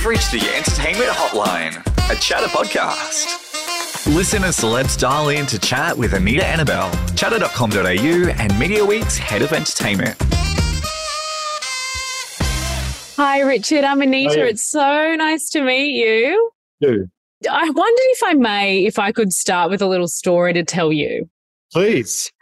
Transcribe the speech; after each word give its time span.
You've 0.00 0.08
reached 0.08 0.32
the 0.32 0.40
Entertainment 0.56 1.10
Hotline, 1.10 1.76
a 2.10 2.16
Chattr 2.16 2.46
podcast. 2.46 4.06
Listen 4.16 4.42
as 4.44 4.56
celebs 4.56 4.98
dial 4.98 5.28
in 5.28 5.44
to 5.44 5.58
chat 5.58 5.94
with 5.94 6.14
Anita 6.14 6.40
Anabel, 6.40 6.90
chattr.com.au, 7.18 8.30
and 8.30 8.52
Mediaweek's 8.52 9.18
head 9.18 9.42
of 9.42 9.52
entertainment. 9.52 10.16
Hi, 13.18 13.40
Richard. 13.40 13.84
I'm 13.84 14.00
Anita. 14.00 14.46
It's 14.46 14.64
so 14.64 15.14
nice 15.16 15.50
to 15.50 15.60
meet 15.60 15.92
you. 15.92 16.50
Do 16.80 17.06
I 17.50 17.68
wondered 17.68 18.06
if 18.06 18.22
I 18.24 18.32
may, 18.32 18.86
if 18.86 18.98
I 18.98 19.12
could 19.12 19.34
start 19.34 19.70
with 19.70 19.82
a 19.82 19.86
little 19.86 20.08
story 20.08 20.54
to 20.54 20.64
tell 20.64 20.94
you. 20.94 21.28
please. 21.74 22.32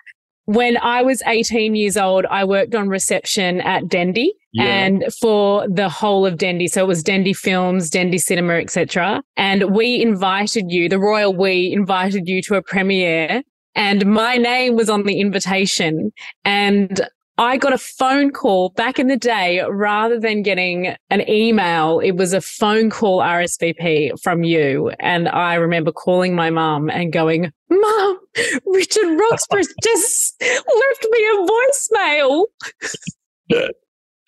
When 0.45 0.77
I 0.77 1.03
was 1.03 1.25
18 1.27 1.75
years 1.75 1.97
old, 1.97 2.25
I 2.27 2.45
worked 2.45 2.77
on 2.77 2.89
reception 2.89 3.61
at 3.63 3.89
Dendy 3.89 4.38
Yeah. 4.53 4.65
and 4.65 5.05
for 5.21 5.67
the 5.69 5.89
whole 5.89 6.25
of 6.25 6.39
Dendy. 6.39 6.69
So 6.69 6.83
it 6.83 6.89
was 6.89 7.03
Dendy 7.03 7.35
Films, 7.35 7.91
Dendy 7.91 8.19
Cinema, 8.19 8.55
etc. 8.55 9.23
And 9.37 9.75
we 9.75 10.01
invited 10.01 10.67
you, 10.69 10.89
the 10.89 10.99
royal 10.99 11.35
we 11.35 11.73
invited 11.73 12.27
you 12.27 12.41
to 12.43 12.55
a 12.55 12.63
premiere 12.63 13.43
and 13.75 14.07
my 14.07 14.37
name 14.37 14.75
was 14.75 14.91
on 14.91 15.05
the 15.05 15.21
invitation 15.21 16.13
and 16.45 17.01
I 17.41 17.57
got 17.57 17.73
a 17.73 17.79
phone 17.79 18.33
call 18.33 18.71
back 18.71 18.99
in 18.99 19.07
the 19.07 19.17
day 19.17 19.63
rather 19.71 20.19
than 20.19 20.43
getting 20.43 20.97
an 21.11 21.31
email. 21.31 22.01
It 22.01 22.17
was 22.17 22.33
a 22.33 22.41
phone 22.41 22.91
call 22.91 23.21
RSVP 23.21 24.21
from 24.21 24.43
you. 24.43 24.91
And 24.99 25.29
I 25.29 25.55
remember 25.55 25.93
calling 25.93 26.35
my 26.35 26.51
mum 26.51 26.91
and 26.91 27.13
going, 27.13 27.53
Mum, 27.71 28.19
Richard 28.67 29.17
Roxburgh 29.17 29.67
just 29.85 30.43
left 30.43 31.07
me 31.09 31.29
a 31.29 31.47
voicemail. 31.47 32.47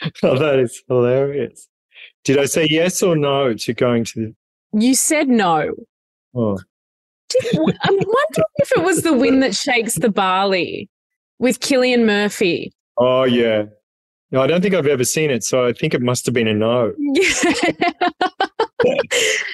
Oh, 0.22 0.38
that 0.38 0.58
is 0.58 0.82
hilarious. 0.88 1.68
Did 2.24 2.38
I 2.38 2.46
say 2.46 2.66
yes 2.70 3.02
or 3.02 3.16
no 3.16 3.52
to 3.54 3.74
going 3.74 4.04
to 4.04 4.20
the? 4.20 4.34
You 4.80 4.94
said 4.94 5.28
no. 5.28 5.74
Oh, 6.34 6.58
Did, 7.28 7.54
I'm 7.58 7.94
wondering 7.94 8.44
if 8.56 8.72
it 8.76 8.82
was 8.82 9.02
the 9.02 9.12
wind 9.12 9.42
that 9.42 9.54
shakes 9.54 9.96
the 9.96 10.08
barley 10.10 10.88
with 11.38 11.60
Cillian 11.60 12.04
Murphy. 12.06 12.72
oh 12.98 13.24
yeah. 13.24 13.64
No, 14.32 14.40
I 14.40 14.46
don't 14.46 14.62
think 14.62 14.74
I've 14.76 14.86
ever 14.86 15.02
seen 15.04 15.28
it, 15.30 15.42
so 15.42 15.66
I 15.66 15.72
think 15.72 15.92
it 15.92 16.00
must 16.00 16.24
have 16.24 16.32
been 16.34 16.46
a 16.46 16.54
no. 16.54 16.92
Yeah. 16.98 17.32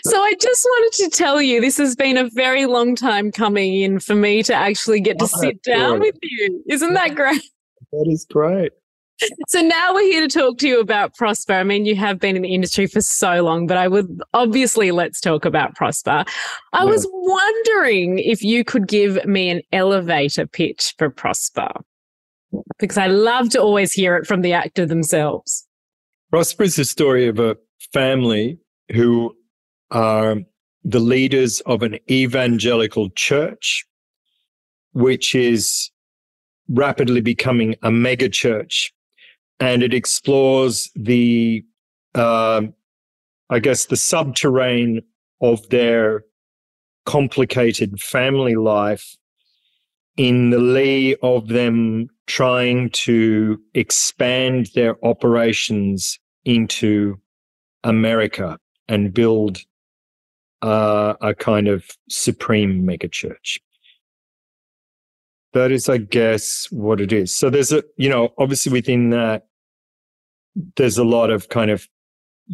so 0.05 0.23
I 0.23 0.35
just 0.39 0.65
wanted 0.65 0.93
to 1.05 1.11
tell 1.17 1.41
you 1.41 1.61
this 1.63 1.79
has 1.79 1.97
been 1.97 2.17
a 2.19 2.29
very 2.35 2.67
long 2.67 2.95
time 2.95 3.33
coming 3.33 3.81
in 3.81 3.99
for 4.01 4.15
me 4.15 4.43
to 4.43 4.55
actually 4.55 5.01
get 5.01 5.19
to 5.19 5.25
Oh, 5.25 5.41
sit 5.41 5.63
down 5.63 6.01
with 6.01 6.17
you. 6.23 6.63
Isn't 6.69 6.93
that 6.95 7.15
great? 7.15 7.43
That 7.93 8.07
is 8.09 8.27
great. 8.31 8.73
So 9.49 9.61
now 9.63 9.95
we're 9.95 10.03
here 10.03 10.27
to 10.27 10.39
talk 10.39 10.59
to 10.59 10.69
you 10.69 10.81
about 10.81 11.15
Prosper. 11.15 11.55
I 11.55 11.65
mean, 11.65 11.87
you 11.87 11.97
have 11.97 12.19
been 12.19 12.37
in 12.37 12.43
the 12.43 12.53
industry 12.55 12.87
for 12.87 13.01
so 13.01 13.43
long, 13.43 13.67
but 13.67 13.77
I 13.79 13.89
would 13.89 14.21
obviously 14.35 14.91
let's 14.91 15.21
talk 15.21 15.45
about 15.45 15.75
Prosper. 15.75 16.25
I 16.73 16.85
Yeah. 16.85 16.85
was 16.85 17.07
wondering 17.11 18.19
if 18.19 18.43
you 18.43 18.65
could 18.65 18.87
give 18.89 19.25
me 19.25 19.49
an 19.49 19.63
elevator 19.73 20.47
pitch 20.47 20.95
for 20.99 21.09
Prosper. 21.09 21.73
Because 22.79 22.99
I 22.99 23.07
love 23.07 23.49
to 23.51 23.61
always 23.61 23.93
hear 23.93 24.17
it 24.17 24.27
from 24.27 24.43
the 24.43 24.53
actor 24.53 24.87
themselves. 24.87 25.67
Prosper 26.31 26.65
is 26.65 26.77
the 26.77 26.85
story 26.85 27.27
of 27.27 27.39
a 27.39 27.57
family 27.93 28.59
who 28.93 29.35
are 29.91 30.37
the 30.85 31.01
leaders 31.01 31.61
of 31.63 31.83
an 31.83 31.99
evangelical 32.11 33.11
church, 33.11 33.85
which 34.93 35.35
is 35.35 35.91
rapidly 36.69 37.21
becoming 37.21 37.75
a 37.83 37.91
mega 37.91 38.29
church. 38.29 38.93
And 39.61 39.83
it 39.83 39.95
explores 39.95 40.91
the, 40.95 41.65
um 42.15 42.75
I 43.49 43.61
guess, 43.61 43.87
the 43.87 43.97
subterranean 43.97 45.03
of 45.41 45.69
their 45.69 46.25
complicated 47.05 48.01
family 48.01 48.57
life 48.57 49.17
in 50.17 50.51
the 50.51 50.59
lee 50.59 51.15
of 51.23 51.47
them 51.47 52.09
trying 52.27 52.91
to 52.91 53.61
expand 53.75 54.71
their 54.75 54.97
operations 55.05 56.19
into 56.45 57.21
America 57.85 58.59
and 58.89 59.15
build 59.15 59.61
uh, 60.63 61.15
a 61.21 61.35
kind 61.35 61.69
of 61.69 61.89
supreme 62.09 62.83
megachurch. 62.83 63.61
That 65.53 65.71
is, 65.71 65.89
I 65.89 65.99
guess, 65.99 66.67
what 66.73 67.01
it 67.01 67.13
is. 67.13 67.35
So 67.35 67.49
there's 67.49 67.73
a, 67.73 67.85
you 67.97 68.09
know, 68.09 68.35
obviously 68.39 68.73
within 68.73 69.11
that, 69.11 69.46
there's 70.77 70.99
a 70.99 71.05
lot 71.05 71.31
of 71.31 71.49
kind 71.49 71.71
of 71.71 71.87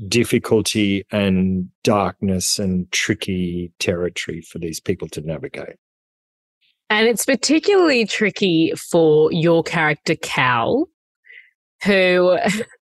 difficulty 0.08 1.04
and 1.10 1.68
darkness 1.84 2.58
and 2.58 2.90
tricky 2.92 3.72
territory 3.78 4.40
for 4.40 4.58
these 4.58 4.80
people 4.80 5.08
to 5.08 5.20
navigate. 5.20 5.76
And 6.90 7.06
it's 7.06 7.24
particularly 7.24 8.04
tricky 8.04 8.72
for 8.76 9.32
your 9.32 9.62
character, 9.62 10.14
Cal, 10.16 10.88
who 11.84 12.38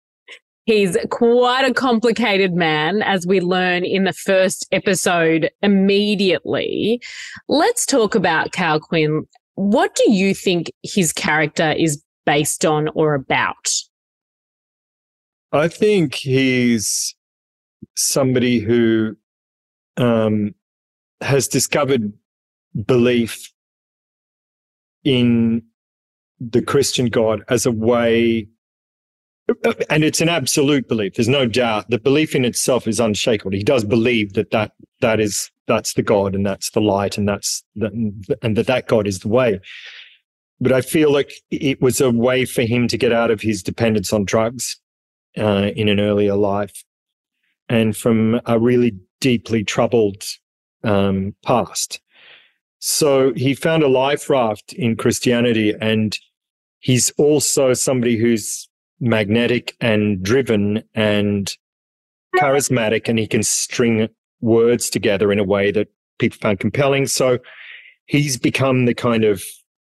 he's 0.65 0.97
quite 1.11 1.65
a 1.65 1.75
complicated 1.75 2.55
man, 2.55 3.03
as 3.03 3.27
we 3.27 3.41
learn 3.41 3.85
in 3.85 4.05
the 4.05 4.13
first 4.13 4.67
episode 4.73 5.51
immediately. 5.63 7.03
Let's 7.49 7.85
talk 7.85 8.15
about 8.15 8.53
Cal 8.53 8.81
Quinn. 8.81 9.25
What 9.57 9.95
do 9.95 10.13
you 10.13 10.35
think 10.35 10.71
his 10.83 11.13
character 11.13 11.73
is 11.73 12.03
based 12.25 12.65
on 12.65 12.89
or 12.95 13.15
about? 13.15 13.69
I 15.53 15.69
think 15.69 16.15
he's 16.15 17.15
somebody 17.97 18.59
who 18.59 19.17
um, 19.97 20.55
has 21.21 21.49
discovered 21.49 22.13
belief 22.87 23.51
in 25.05 25.63
the 26.39 26.63
Christian 26.63 27.07
God 27.07 27.43
as 27.49 27.65
a 27.65 27.73
way, 27.73 28.47
and 29.89 30.05
it's 30.05 30.21
an 30.21 30.29
absolute 30.29 30.87
belief. 30.87 31.15
There's 31.15 31.29
no 31.29 31.47
doubt. 31.47 31.89
The 31.89 31.99
belief 31.99 32.35
in 32.35 32.45
itself 32.45 32.87
is 32.87 33.01
unshakable. 33.01 33.53
He 33.53 33.65
does 33.65 33.85
believe 33.85 34.35
that 34.35 34.51
that 34.51 34.73
that 35.01 35.19
is 35.19 35.51
that's 35.67 35.95
the 35.95 36.03
God 36.03 36.35
and 36.35 36.45
that's 36.45 36.71
the 36.71 36.81
light 36.81 37.17
and 37.17 37.29
that's 37.29 37.65
the, 37.75 37.89
and 38.43 38.57
that 38.57 38.67
that 38.67 38.87
God 38.87 39.07
is 39.07 39.21
the 39.21 39.29
way. 39.29 39.61
But 40.61 40.73
I 40.73 40.83
feel 40.83 41.13
like 41.13 41.33
it 41.51 41.81
was 41.81 42.01
a 42.01 42.11
way 42.11 42.45
for 42.45 42.63
him 42.63 42.89
to 42.89 42.99
get 42.99 43.13
out 43.13 43.31
of 43.31 43.41
his 43.41 43.63
dependence 43.63 44.13
on 44.13 44.25
drugs 44.25 44.79
uh, 45.37 45.71
in 45.77 45.89
an 45.89 46.01
earlier 46.01 46.35
life 46.35 46.85
and 47.69 47.97
from 47.97 48.41
a 48.47 48.59
really 48.59 48.99
deeply 49.21 49.65
troubled 49.65 50.25
um, 50.85 51.35
past. 51.45 52.01
So 52.81 53.33
he 53.35 53.55
found 53.55 53.83
a 53.83 53.89
life 53.89 54.31
raft 54.31 54.73
in 54.73 54.97
Christianity, 54.97 55.75
and 55.81 56.17
he's 56.79 57.11
also 57.19 57.73
somebody 57.73 58.17
who's 58.17 58.69
magnetic 59.01 59.77
and 59.81 60.23
driven 60.23 60.85
and 60.95 61.53
charismatic, 62.37 63.09
and 63.09 63.19
he 63.19 63.27
can 63.27 63.43
string 63.43 64.09
words 64.41 64.91
together 64.91 65.33
in 65.33 65.39
a 65.39 65.45
way 65.45 65.73
that 65.73 65.89
people 66.19 66.39
found 66.41 66.61
compelling. 66.61 67.07
So 67.07 67.39
he's 68.07 68.37
become 68.37 68.85
the 68.85 68.95
kind 68.95 69.25
of, 69.25 69.43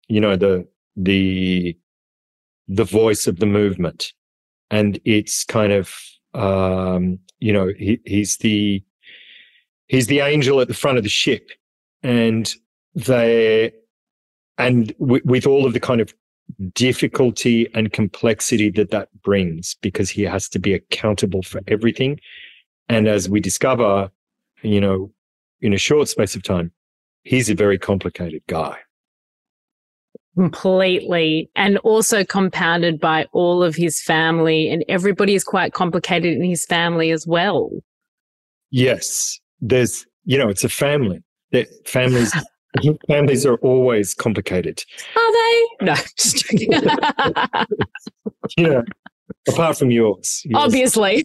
you 0.08 0.20
know, 0.20 0.36
the 0.36 0.66
the 0.96 1.76
the 2.66 2.84
voice 2.84 3.26
of 3.26 3.40
the 3.40 3.46
movement 3.46 4.12
and 4.70 5.00
it's 5.04 5.44
kind 5.44 5.72
of 5.72 5.94
um, 6.34 7.18
you 7.38 7.52
know 7.52 7.72
he, 7.76 8.00
he's 8.04 8.38
the 8.38 8.82
he's 9.86 10.06
the 10.06 10.20
angel 10.20 10.60
at 10.60 10.68
the 10.68 10.74
front 10.74 10.98
of 10.98 11.04
the 11.04 11.10
ship. 11.10 11.50
And 12.02 12.52
they 12.94 13.72
and 14.56 14.94
w- 14.98 15.22
with 15.24 15.46
all 15.46 15.66
of 15.66 15.72
the 15.72 15.80
kind 15.80 16.00
of 16.00 16.14
difficulty 16.74 17.68
and 17.74 17.92
complexity 17.92 18.70
that 18.70 18.90
that 18.90 19.08
brings 19.22 19.76
because 19.82 20.10
he 20.10 20.22
has 20.22 20.48
to 20.48 20.58
be 20.58 20.74
accountable 20.74 21.42
for 21.42 21.60
everything. 21.68 22.18
And 22.88 23.06
as 23.06 23.28
we 23.28 23.40
discover 23.40 24.10
you 24.62 24.80
know 24.80 25.10
in 25.60 25.72
a 25.72 25.78
short 25.78 26.08
space 26.08 26.34
of 26.34 26.42
time 26.42 26.72
he's 27.24 27.50
a 27.50 27.54
very 27.54 27.78
complicated 27.78 28.42
guy 28.46 28.76
Completely. 30.36 31.50
And 31.56 31.78
also 31.78 32.24
compounded 32.24 33.00
by 33.00 33.26
all 33.32 33.62
of 33.62 33.74
his 33.74 34.00
family, 34.00 34.70
and 34.70 34.84
everybody 34.88 35.34
is 35.34 35.44
quite 35.44 35.72
complicated 35.72 36.36
in 36.36 36.44
his 36.44 36.64
family 36.64 37.10
as 37.10 37.26
well. 37.26 37.70
Yes, 38.70 39.38
there's 39.60 40.06
you 40.24 40.38
know 40.38 40.48
it's 40.48 40.64
a 40.64 40.68
family. 40.68 41.22
That 41.52 41.66
families 41.86 42.32
families 43.08 43.44
are 43.44 43.56
always 43.56 44.14
complicated. 44.14 44.82
Are 45.16 45.32
they? 45.32 45.68
No, 45.82 45.94
just 46.18 46.46
joking. 46.46 46.72
Yeah, 48.56 48.82
apart 49.48 49.78
from 49.78 49.90
yours. 49.90 50.42
Obviously. 50.54 51.24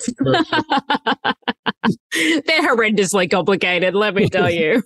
They're 2.13 2.75
horrendously 2.75 3.31
complicated, 3.31 3.95
let 3.95 4.15
me 4.15 4.29
tell 4.29 4.49
you. 4.49 4.83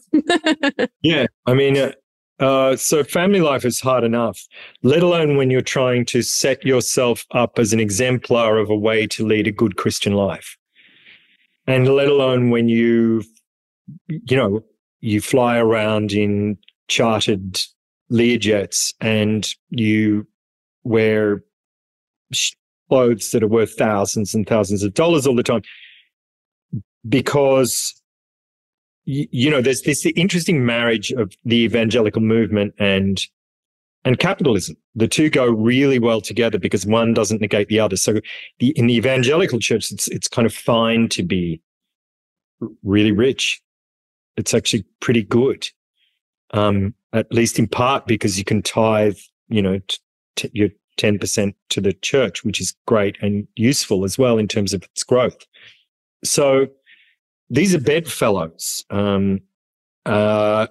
Yeah, 1.02 1.26
I 1.46 1.54
mean, 1.54 1.78
uh, 1.78 1.92
uh, 2.40 2.76
so 2.76 3.04
family 3.04 3.42
life 3.42 3.66
is 3.66 3.80
hard 3.82 4.04
enough, 4.04 4.40
let 4.84 5.04
alone 5.04 5.38
when 5.38 5.50
you're 5.52 5.62
trying 5.62 6.06
to 6.06 6.22
set 6.22 6.64
yourself 6.66 7.26
up 7.32 7.60
as 7.60 7.74
an 7.74 7.80
exemplar 7.80 8.58
of 8.58 8.70
a 8.70 8.76
way 8.78 9.06
to 9.08 9.26
lead 9.26 9.48
a 9.48 9.52
good 9.52 9.76
Christian 9.76 10.14
life. 10.14 10.58
and 11.68 11.88
let 11.88 12.08
alone 12.08 12.50
when 12.50 12.68
you, 12.68 13.24
you 14.08 14.36
know, 14.36 14.64
you 15.02 15.22
fly 15.22 15.58
around 15.58 16.12
in 16.12 16.58
chartered 16.88 17.60
Learjets 18.12 18.94
and 19.00 19.48
you 19.70 20.26
wear 20.84 21.44
clothes 22.90 23.30
that 23.32 23.44
are 23.44 23.48
worth 23.48 23.78
thousands 23.78 24.34
and 24.34 24.48
thousands 24.48 24.82
of 24.82 24.96
dollars 24.96 25.28
all 25.28 25.36
the 25.36 25.44
time 25.44 25.62
because 27.08 27.99
you 29.10 29.50
know 29.50 29.62
there's 29.62 29.82
this 29.82 30.06
interesting 30.16 30.66
marriage 30.66 31.12
of 31.12 31.34
the 31.44 31.58
evangelical 31.58 32.22
movement 32.22 32.74
and 32.78 33.26
and 34.06 34.20
capitalism. 34.20 34.78
The 34.96 35.08
two 35.08 35.30
go 35.30 35.46
really 35.46 36.00
well 36.00 36.22
together 36.22 36.58
because 36.58 36.86
one 36.86 37.14
doesn't 37.14 37.42
negate 37.42 37.68
the 37.68 37.80
other. 37.80 37.98
So 37.98 38.22
the, 38.60 38.70
in 38.78 38.88
the 38.88 38.96
evangelical 38.96 39.60
church 39.60 39.92
it's 39.92 40.08
it's 40.10 40.28
kind 40.28 40.46
of 40.46 40.54
fine 40.54 41.10
to 41.10 41.24
be 41.24 41.62
really 42.84 43.12
rich. 43.12 43.62
It's 44.38 44.54
actually 44.54 44.86
pretty 45.00 45.24
good 45.24 45.68
um, 46.52 46.94
at 47.14 47.32
least 47.32 47.58
in 47.58 47.68
part 47.68 48.06
because 48.06 48.38
you 48.38 48.44
can 48.44 48.62
tithe 48.62 49.18
you 49.50 49.62
know 49.62 49.80
t- 50.36 50.52
your 50.54 50.70
10% 50.98 51.54
to 51.70 51.80
the 51.82 51.94
church 51.94 52.44
which 52.44 52.60
is 52.60 52.76
great 52.86 53.18
and 53.22 53.48
useful 53.56 54.04
as 54.04 54.18
well 54.18 54.38
in 54.38 54.48
terms 54.48 54.74
of 54.74 54.84
its 54.84 55.04
growth. 55.04 55.46
So 56.24 56.68
these 57.50 57.74
are 57.74 57.80
bedfellows 57.80 58.86
um, 58.90 59.40
uh, 60.06 60.68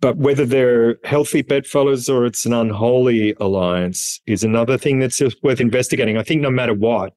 but 0.00 0.16
whether 0.16 0.44
they're 0.44 0.98
healthy 1.04 1.42
bedfellows 1.42 2.08
or 2.08 2.26
it's 2.26 2.44
an 2.44 2.52
unholy 2.52 3.34
alliance 3.40 4.20
is 4.26 4.44
another 4.44 4.76
thing 4.76 4.98
that's 4.98 5.20
worth 5.42 5.60
investigating. 5.60 6.16
I 6.16 6.22
think 6.22 6.40
no 6.40 6.50
matter 6.50 6.74
what, 6.74 7.14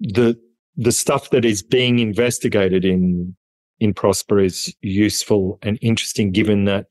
the 0.00 0.38
the 0.76 0.92
stuff 0.92 1.30
that 1.30 1.44
is 1.44 1.62
being 1.62 1.98
investigated 1.98 2.84
in 2.84 3.36
in 3.80 3.94
Prosper 3.94 4.40
is 4.40 4.74
useful 4.80 5.58
and 5.62 5.78
interesting, 5.80 6.32
given 6.32 6.64
that 6.64 6.86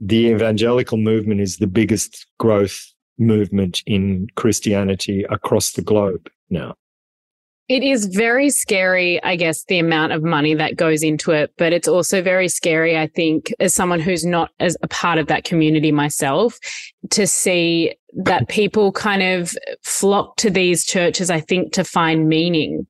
the 0.00 0.28
evangelical 0.28 0.96
movement 0.96 1.40
is 1.40 1.58
the 1.58 1.66
biggest 1.66 2.26
growth 2.38 2.92
movement 3.18 3.82
in 3.86 4.28
Christianity 4.36 5.24
across 5.28 5.72
the 5.72 5.82
globe 5.82 6.30
now. 6.48 6.74
It 7.70 7.84
is 7.84 8.06
very 8.06 8.50
scary, 8.50 9.22
I 9.22 9.36
guess, 9.36 9.62
the 9.66 9.78
amount 9.78 10.10
of 10.10 10.24
money 10.24 10.54
that 10.54 10.74
goes 10.74 11.04
into 11.04 11.30
it, 11.30 11.52
but 11.56 11.72
it's 11.72 11.86
also 11.86 12.20
very 12.20 12.48
scary, 12.48 12.98
I 12.98 13.06
think, 13.06 13.54
as 13.60 13.72
someone 13.72 14.00
who's 14.00 14.26
not 14.26 14.50
as 14.58 14.76
a 14.82 14.88
part 14.88 15.18
of 15.18 15.28
that 15.28 15.44
community 15.44 15.92
myself, 15.92 16.58
to 17.10 17.28
see 17.28 17.94
that 18.24 18.48
people 18.48 18.90
kind 18.90 19.22
of 19.22 19.54
flock 19.84 20.36
to 20.38 20.50
these 20.50 20.84
churches, 20.84 21.30
I 21.30 21.38
think, 21.38 21.72
to 21.74 21.84
find 21.84 22.28
meaning. 22.28 22.88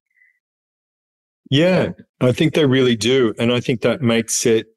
Yeah, 1.50 1.90
I 2.22 2.32
think 2.32 2.54
they 2.54 2.64
really 2.64 2.96
do. 2.96 3.34
And 3.38 3.52
I 3.52 3.60
think 3.60 3.82
that 3.82 4.00
makes 4.00 4.46
it, 4.46 4.68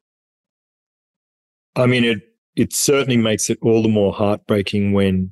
I 1.76 1.86
mean, 1.86 2.04
it, 2.04 2.18
it 2.56 2.74
certainly 2.74 3.16
makes 3.16 3.48
it 3.48 3.58
all 3.62 3.82
the 3.82 3.88
more 3.88 4.12
heartbreaking 4.12 4.92
when 4.92 5.30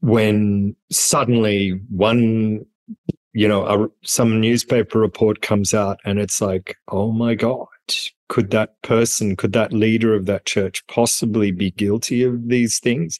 when 0.00 0.74
suddenly 0.90 1.80
one 1.90 2.64
you 3.32 3.46
know 3.46 3.64
a, 3.66 3.88
some 4.02 4.40
newspaper 4.40 4.98
report 4.98 5.42
comes 5.42 5.72
out 5.72 5.98
and 6.04 6.18
it's 6.18 6.40
like 6.40 6.76
oh 6.88 7.12
my 7.12 7.34
god 7.34 7.66
could 8.30 8.50
that 8.52 8.80
person 8.82 9.34
could 9.36 9.52
that 9.52 9.72
leader 9.72 10.14
of 10.14 10.24
that 10.26 10.46
church 10.46 10.86
possibly 10.86 11.50
be 11.50 11.72
guilty 11.72 12.22
of 12.22 12.48
these 12.48 12.78
things? 12.78 13.18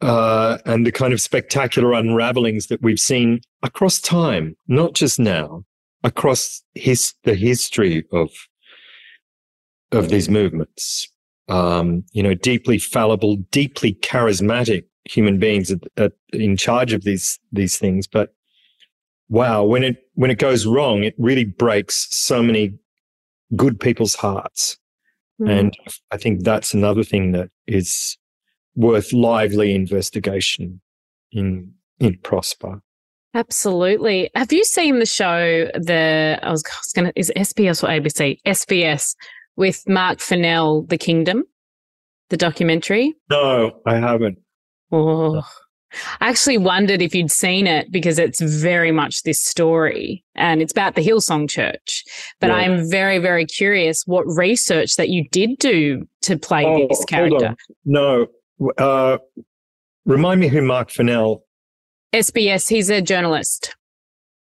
Uh, 0.00 0.58
and 0.64 0.86
the 0.86 0.90
kind 0.90 1.12
of 1.12 1.20
spectacular 1.20 1.92
unravelings 1.92 2.66
that 2.66 2.82
we've 2.82 2.98
seen 2.98 3.40
across 3.62 4.00
time 4.00 4.56
not 4.66 4.94
just 4.94 5.20
now 5.20 5.64
across 6.02 6.62
his, 6.74 7.14
the 7.22 7.34
history 7.34 8.04
of 8.10 8.30
of 9.92 10.08
these 10.08 10.28
movements. 10.28 11.08
Um, 11.48 12.04
you 12.12 12.22
know 12.22 12.32
deeply 12.32 12.78
fallible 12.78 13.36
deeply 13.50 13.92
charismatic 13.92 14.84
human 15.04 15.38
beings 15.38 15.70
at, 15.70 15.80
at, 15.96 16.12
in 16.32 16.56
charge 16.56 16.92
of 16.92 17.04
these 17.04 17.38
these 17.52 17.78
things. 17.78 18.06
But 18.06 18.34
wow, 19.28 19.64
when 19.64 19.82
it 19.82 20.08
when 20.14 20.30
it 20.30 20.38
goes 20.38 20.66
wrong, 20.66 21.04
it 21.04 21.14
really 21.18 21.44
breaks 21.44 22.08
so 22.10 22.42
many 22.42 22.78
good 23.56 23.78
people's 23.78 24.14
hearts. 24.14 24.78
Mm. 25.40 25.50
And 25.50 25.76
I 26.10 26.16
think 26.16 26.44
that's 26.44 26.74
another 26.74 27.04
thing 27.04 27.32
that 27.32 27.50
is 27.66 28.16
worth 28.76 29.12
lively 29.12 29.74
investigation 29.74 30.80
in 31.32 31.72
in 32.00 32.18
Prosper. 32.18 32.80
Absolutely. 33.34 34.30
Have 34.36 34.52
you 34.52 34.64
seen 34.64 35.00
the 35.00 35.06
show? 35.06 35.68
The 35.74 36.38
I 36.40 36.50
was, 36.50 36.62
was 36.62 36.92
going 36.94 37.06
to 37.06 37.18
is 37.18 37.32
SBS 37.36 37.82
or 37.82 37.88
ABC? 37.88 38.38
SBS 38.46 39.16
with 39.56 39.82
Mark 39.88 40.20
Fennell, 40.20 40.82
The 40.82 40.98
Kingdom, 40.98 41.44
the 42.30 42.36
documentary. 42.36 43.14
No, 43.30 43.80
I 43.86 43.96
haven't. 43.96 44.38
Oh, 44.94 45.42
I 46.20 46.28
actually 46.28 46.58
wondered 46.58 47.02
if 47.02 47.14
you'd 47.14 47.30
seen 47.30 47.66
it 47.66 47.90
because 47.90 48.18
it's 48.18 48.40
very 48.40 48.92
much 48.92 49.22
this 49.22 49.44
story 49.44 50.24
and 50.34 50.62
it's 50.62 50.72
about 50.72 50.94
the 50.94 51.00
Hillsong 51.00 51.48
Church. 51.48 52.04
But 52.40 52.48
yeah. 52.48 52.56
I'm 52.56 52.88
very, 52.88 53.18
very 53.18 53.46
curious 53.46 54.04
what 54.06 54.24
research 54.26 54.96
that 54.96 55.08
you 55.08 55.28
did 55.30 55.58
do 55.58 56.06
to 56.22 56.38
play 56.38 56.64
oh, 56.64 56.86
this 56.88 57.04
character. 57.04 57.56
No. 57.84 58.26
Uh, 58.78 59.18
remind 60.04 60.40
me 60.40 60.48
who 60.48 60.62
Mark 60.62 60.90
Fennell. 60.90 61.44
SBS, 62.12 62.68
he's 62.68 62.90
a 62.90 63.02
journalist. 63.02 63.74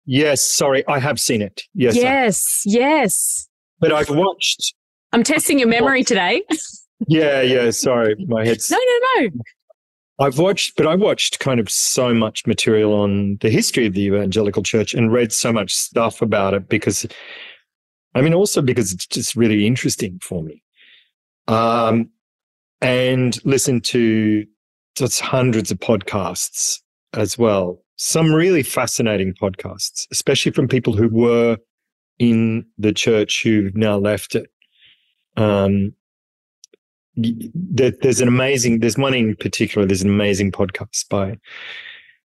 Yes, 0.06 0.46
sorry, 0.46 0.86
I 0.88 1.00
have 1.00 1.20
seen 1.20 1.42
it. 1.42 1.64
Yes. 1.74 1.96
Yes, 1.96 2.64
I, 2.68 2.70
yes. 2.72 3.48
But 3.80 3.92
I've 3.92 4.10
watched. 4.10 4.76
I'm 5.14 5.24
testing 5.24 5.58
your 5.58 5.68
memory 5.68 6.04
today. 6.04 6.44
yeah, 7.08 7.42
yeah, 7.42 7.72
sorry. 7.72 8.16
My 8.28 8.46
head's. 8.46 8.70
No, 8.70 8.78
no, 8.78 9.22
no. 9.22 9.30
I've 10.24 10.40
watched, 10.40 10.78
but 10.78 10.88
I 10.88 10.96
watched 10.96 11.40
kind 11.42 11.60
of 11.60 11.70
so 11.70 12.14
much 12.14 12.48
material 12.48 12.94
on 12.94 13.38
the 13.42 13.50
history 13.50 13.86
of 13.86 13.94
the 13.94 14.04
evangelical 14.04 14.64
church 14.64 14.94
and 14.94 15.12
read 15.12 15.34
so 15.34 15.52
much 15.52 15.76
stuff 15.76 16.22
about 16.22 16.54
it 16.54 16.70
because, 16.70 17.06
I 18.16 18.22
mean, 18.22 18.34
also 18.34 18.62
because 18.62 18.94
it's 18.94 19.06
just 19.06 19.36
really 19.36 19.68
interesting 19.68 20.20
for 20.22 20.42
me. 20.42 20.64
Um, 21.50 22.10
and 22.80 23.38
listen 23.44 23.82
to 23.82 24.46
just 24.96 25.20
hundreds 25.20 25.72
of 25.72 25.80
podcasts 25.80 26.80
as 27.14 27.38
well. 27.38 27.84
Some 27.98 28.34
really 28.34 28.64
fascinating 28.64 29.34
podcasts, 29.34 30.08
especially 30.10 30.54
from 30.54 30.70
people 30.70 30.96
who 30.96 31.10
were 31.10 31.58
in 32.18 32.66
the 32.78 32.94
church 32.94 33.44
who've 33.44 33.76
now 33.76 33.98
left 33.98 34.36
it. 34.36 34.50
Um, 35.36 35.94
there's 37.16 38.22
an 38.22 38.28
amazing 38.28 38.80
there's 38.80 38.98
one 38.98 39.14
in 39.14 39.36
particular 39.36 39.86
there's 39.86 40.02
an 40.02 40.10
amazing 40.10 40.52
podcast 40.52 41.08
by 41.10 41.38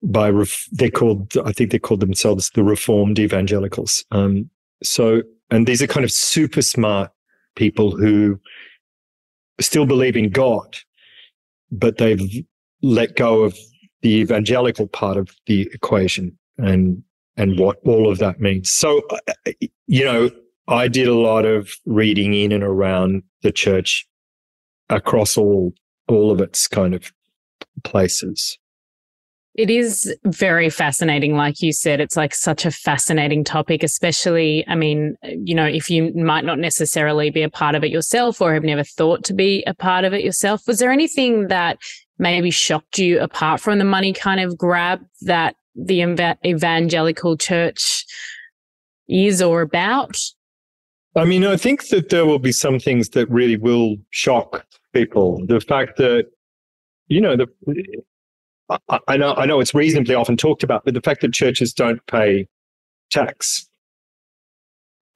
by 0.03 0.31
they're 0.73 0.89
called 0.89 1.31
i 1.45 1.51
think 1.51 1.71
they 1.71 1.79
called 1.79 2.01
themselves 2.01 2.51
the 2.55 2.63
reformed 2.63 3.19
evangelicals. 3.19 4.03
Um 4.11 4.49
so 4.83 5.21
and 5.49 5.65
these 5.65 5.81
are 5.81 5.87
kind 5.87 6.03
of 6.03 6.11
super 6.11 6.61
smart 6.61 7.11
people 7.55 7.91
who 7.91 8.39
still 9.61 9.85
believe 9.85 10.17
in 10.17 10.29
god 10.29 10.77
but 11.71 11.97
they've 11.97 12.45
let 12.81 13.15
go 13.15 13.43
of 13.43 13.57
the 14.01 14.15
evangelical 14.15 14.87
part 14.87 15.17
of 15.17 15.29
the 15.47 15.61
equation 15.73 16.37
and 16.57 17.01
and 17.37 17.59
what 17.59 17.79
all 17.85 18.09
of 18.09 18.19
that 18.19 18.39
means. 18.39 18.69
So 18.71 19.01
uh, 19.09 19.51
you 19.87 20.03
know 20.03 20.29
i 20.67 20.87
did 20.87 21.07
a 21.07 21.13
lot 21.13 21.45
of 21.45 21.71
reading 21.85 22.33
in 22.33 22.51
and 22.51 22.63
around 22.63 23.23
the 23.43 23.51
church 23.51 24.07
across 24.89 25.37
all 25.37 25.73
all 26.07 26.31
of 26.31 26.39
its 26.39 26.67
kind 26.67 26.93
of 26.93 27.11
places. 27.83 28.57
It 29.55 29.69
is 29.69 30.13
very 30.25 30.69
fascinating. 30.69 31.35
Like 31.37 31.61
you 31.61 31.71
said, 31.71 32.01
it's 32.01 32.17
like 32.17 32.35
such 32.35 32.65
a 32.65 32.71
fascinating 32.71 33.45
topic, 33.45 33.83
especially, 33.83 34.65
I 34.67 34.75
mean, 34.75 35.15
you 35.23 35.55
know, 35.55 35.65
if 35.65 35.89
you 35.89 36.13
might 36.13 36.43
not 36.43 36.59
necessarily 36.59 37.29
be 37.29 37.41
a 37.41 37.49
part 37.49 37.73
of 37.73 37.83
it 37.83 37.89
yourself 37.89 38.41
or 38.41 38.53
have 38.53 38.63
never 38.63 38.83
thought 38.83 39.23
to 39.25 39.33
be 39.33 39.63
a 39.65 39.73
part 39.73 40.03
of 40.03 40.13
it 40.13 40.25
yourself. 40.25 40.63
Was 40.67 40.79
there 40.79 40.91
anything 40.91 41.47
that 41.47 41.77
maybe 42.19 42.51
shocked 42.51 42.99
you 42.99 43.19
apart 43.21 43.61
from 43.61 43.79
the 43.79 43.85
money 43.85 44.11
kind 44.11 44.41
of 44.41 44.57
grab 44.57 44.99
that 45.21 45.55
the 45.73 46.35
evangelical 46.45 47.37
church 47.37 48.05
is 49.07 49.41
or 49.41 49.61
about? 49.61 50.17
I 51.15 51.25
mean, 51.25 51.45
I 51.45 51.55
think 51.55 51.87
that 51.89 52.09
there 52.09 52.25
will 52.25 52.39
be 52.39 52.51
some 52.51 52.79
things 52.79 53.09
that 53.09 53.29
really 53.29 53.55
will 53.55 53.95
shock 54.09 54.65
people. 54.93 55.45
The 55.45 55.61
fact 55.61 55.97
that, 55.97 56.27
you 57.07 57.21
know, 57.21 57.37
the, 57.37 57.47
I, 58.89 58.99
I 59.07 59.17
know, 59.17 59.33
I 59.35 59.45
know 59.45 59.59
it's 59.59 59.73
reasonably 59.73 60.13
often 60.15 60.35
talked 60.35 60.63
about, 60.63 60.83
but 60.83 60.93
the 60.93 61.01
fact 61.01 61.21
that 61.21 61.33
churches 61.33 61.73
don't 61.73 62.05
pay 62.07 62.47
tax. 63.11 63.69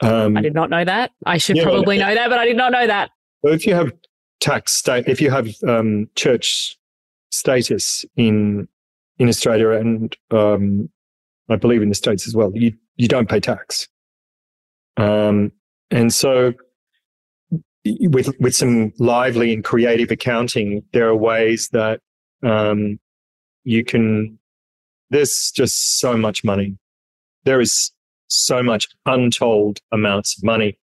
Um, 0.01 0.37
I 0.37 0.41
did 0.41 0.53
not 0.53 0.69
know 0.69 0.85
that. 0.85 1.11
I 1.25 1.37
should 1.37 1.57
yeah, 1.57 1.63
probably 1.63 1.97
know 1.97 2.15
that, 2.15 2.29
but 2.29 2.39
I 2.39 2.45
did 2.45 2.55
not 2.55 2.71
know 2.71 2.87
that. 2.87 3.11
Well, 3.43 3.53
if 3.53 3.65
you 3.67 3.75
have 3.75 3.91
tax 4.39 4.71
state, 4.73 5.05
if 5.07 5.19
you 5.19 5.29
have 5.31 5.49
um, 5.67 6.09
church 6.15 6.77
status 7.31 8.05
in 8.15 8.67
in 9.19 9.27
Australia 9.27 9.71
and 9.71 10.15
um, 10.31 10.89
I 11.49 11.57
believe 11.57 11.81
in 11.81 11.89
the 11.89 11.95
States 11.95 12.25
as 12.25 12.35
well, 12.35 12.51
you, 12.55 12.73
you 12.95 13.09
don't 13.09 13.27
pay 13.27 13.41
tax. 13.41 13.89
Um, 14.95 15.51
and 15.91 16.13
so 16.13 16.53
with, 17.85 18.29
with 18.39 18.55
some 18.55 18.91
lively 18.99 19.53
and 19.53 19.63
creative 19.63 20.11
accounting, 20.11 20.83
there 20.93 21.07
are 21.07 21.15
ways 21.15 21.69
that, 21.71 22.01
um, 22.43 22.99
you 23.63 23.83
can, 23.83 24.37
there's 25.09 25.51
just 25.51 25.99
so 25.99 26.15
much 26.15 26.43
money. 26.43 26.77
There 27.45 27.59
is 27.59 27.91
so 28.27 28.61
much 28.61 28.87
untold 29.05 29.79
amounts 29.91 30.37
of 30.37 30.43
money. 30.43 30.77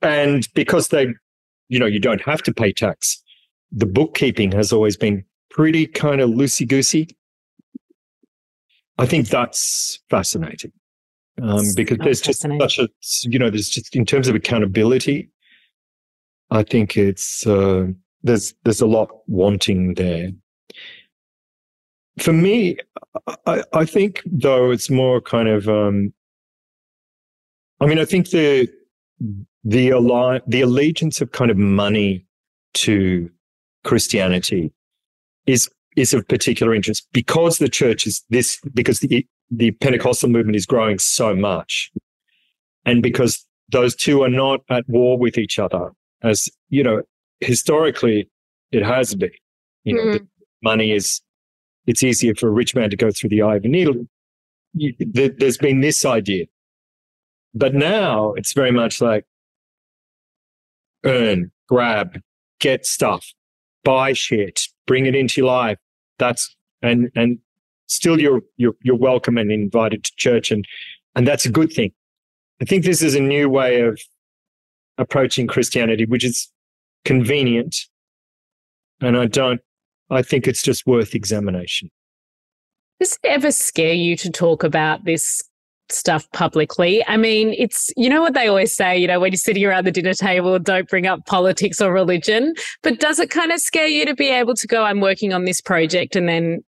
And 0.00 0.48
because 0.54 0.88
they, 0.88 1.08
you 1.68 1.78
know, 1.78 1.86
you 1.86 2.00
don't 2.00 2.22
have 2.22 2.42
to 2.42 2.54
pay 2.54 2.72
tax, 2.72 3.22
the 3.70 3.86
bookkeeping 3.86 4.52
has 4.52 4.72
always 4.72 4.96
been 4.96 5.24
pretty 5.50 5.86
kind 5.86 6.20
of 6.20 6.30
loosey 6.30 6.66
goosey. 6.66 7.08
I 8.98 9.06
think 9.06 9.28
that's 9.28 10.00
fascinating 10.10 10.72
um, 11.42 11.64
because 11.74 11.98
there's 11.98 12.20
just 12.20 12.42
such 12.42 12.78
a, 12.78 12.88
you 13.24 13.38
know, 13.38 13.50
there's 13.50 13.68
just 13.68 13.94
in 13.96 14.04
terms 14.04 14.28
of 14.28 14.34
accountability, 14.34 15.30
I 16.50 16.62
think 16.62 16.96
it's, 16.96 17.46
uh, 17.46 17.86
there's, 18.22 18.54
there's 18.64 18.80
a 18.80 18.86
lot 18.86 19.08
wanting 19.26 19.94
there. 19.94 20.30
For 22.18 22.32
me, 22.32 22.76
I, 23.46 23.64
I 23.72 23.84
think 23.84 24.22
though 24.26 24.70
it's 24.70 24.90
more 24.90 25.20
kind 25.20 25.48
of, 25.48 25.68
um, 25.68 26.12
I 27.80 27.86
mean, 27.86 27.98
I 27.98 28.04
think 28.04 28.30
the, 28.30 28.68
the, 29.64 29.92
alli- 29.92 30.42
the 30.46 30.60
allegiance 30.60 31.20
of 31.20 31.32
kind 31.32 31.50
of 31.50 31.56
money 31.56 32.26
to 32.74 33.30
Christianity 33.84 34.72
is 35.46 35.68
is 35.96 36.14
of 36.14 36.26
particular 36.26 36.74
interest 36.74 37.06
because 37.12 37.58
the 37.58 37.68
church 37.68 38.06
is 38.06 38.24
this 38.30 38.60
because 38.72 39.00
the 39.00 39.26
the 39.54 39.70
Pentecostal 39.72 40.30
movement 40.30 40.56
is 40.56 40.66
growing 40.66 40.98
so 40.98 41.34
much, 41.34 41.92
and 42.86 43.02
because 43.02 43.46
those 43.68 43.94
two 43.94 44.22
are 44.22 44.30
not 44.30 44.60
at 44.70 44.88
war 44.88 45.18
with 45.18 45.36
each 45.36 45.58
other, 45.58 45.90
as 46.22 46.48
you 46.70 46.82
know, 46.82 47.02
historically 47.40 48.28
it 48.70 48.82
has 48.82 49.14
been. 49.14 49.30
You 49.84 49.94
know, 49.94 50.18
mm. 50.18 50.26
money 50.62 50.92
is 50.92 51.20
it's 51.86 52.02
easier 52.02 52.34
for 52.34 52.48
a 52.48 52.52
rich 52.52 52.74
man 52.74 52.90
to 52.90 52.96
go 52.96 53.10
through 53.10 53.30
the 53.30 53.42
eye 53.42 53.56
of 53.56 53.64
a 53.64 53.68
needle. 53.68 54.06
You, 54.74 54.94
there's 54.98 55.58
been 55.58 55.80
this 55.80 56.04
idea, 56.04 56.46
but 57.54 57.74
now 57.74 58.32
it's 58.34 58.54
very 58.54 58.72
much 58.72 59.02
like 59.02 59.26
earn, 61.04 61.50
grab, 61.68 62.20
get 62.58 62.86
stuff, 62.86 63.32
buy 63.84 64.14
shit, 64.14 64.62
bring 64.86 65.06
it 65.06 65.14
into 65.14 65.42
your 65.42 65.48
life. 65.48 65.78
That's 66.18 66.56
and 66.80 67.10
and 67.14 67.38
still 67.92 68.20
you're 68.20 68.42
you're 68.56 68.74
you're 68.82 68.96
welcome 68.96 69.38
and 69.38 69.50
invited 69.50 70.04
to 70.04 70.12
church 70.16 70.50
and 70.50 70.66
and 71.14 71.26
that's 71.26 71.44
a 71.44 71.50
good 71.50 71.72
thing. 71.72 71.92
I 72.60 72.64
think 72.64 72.84
this 72.84 73.02
is 73.02 73.14
a 73.14 73.20
new 73.20 73.48
way 73.48 73.80
of 73.80 74.00
approaching 74.98 75.46
Christianity, 75.46 76.06
which 76.06 76.24
is 76.24 76.50
convenient. 77.04 77.76
And 79.00 79.16
I 79.16 79.26
don't 79.26 79.60
I 80.10 80.22
think 80.22 80.46
it's 80.46 80.62
just 80.62 80.86
worth 80.86 81.14
examination. 81.14 81.90
Does 83.00 83.18
it 83.22 83.28
ever 83.28 83.50
scare 83.50 83.94
you 83.94 84.16
to 84.16 84.30
talk 84.30 84.62
about 84.62 85.04
this 85.04 85.42
stuff 85.92 86.30
publicly. 86.32 87.04
I 87.06 87.16
mean, 87.16 87.54
it's, 87.56 87.90
you 87.96 88.08
know 88.08 88.22
what 88.22 88.34
they 88.34 88.48
always 88.48 88.74
say, 88.74 88.98
you 88.98 89.06
know, 89.06 89.20
when 89.20 89.32
you're 89.32 89.38
sitting 89.38 89.64
around 89.64 89.86
the 89.86 89.92
dinner 89.92 90.14
table, 90.14 90.58
don't 90.58 90.88
bring 90.88 91.06
up 91.06 91.26
politics 91.26 91.80
or 91.80 91.92
religion. 91.92 92.54
But 92.82 93.00
does 93.00 93.18
it 93.18 93.30
kind 93.30 93.52
of 93.52 93.60
scare 93.60 93.86
you 93.86 94.04
to 94.06 94.14
be 94.14 94.28
able 94.28 94.54
to 94.54 94.66
go, 94.66 94.84
I'm 94.84 95.00
working 95.00 95.32
on 95.32 95.44
this 95.44 95.60
project 95.60 96.16
and 96.16 96.28
then 96.28 96.64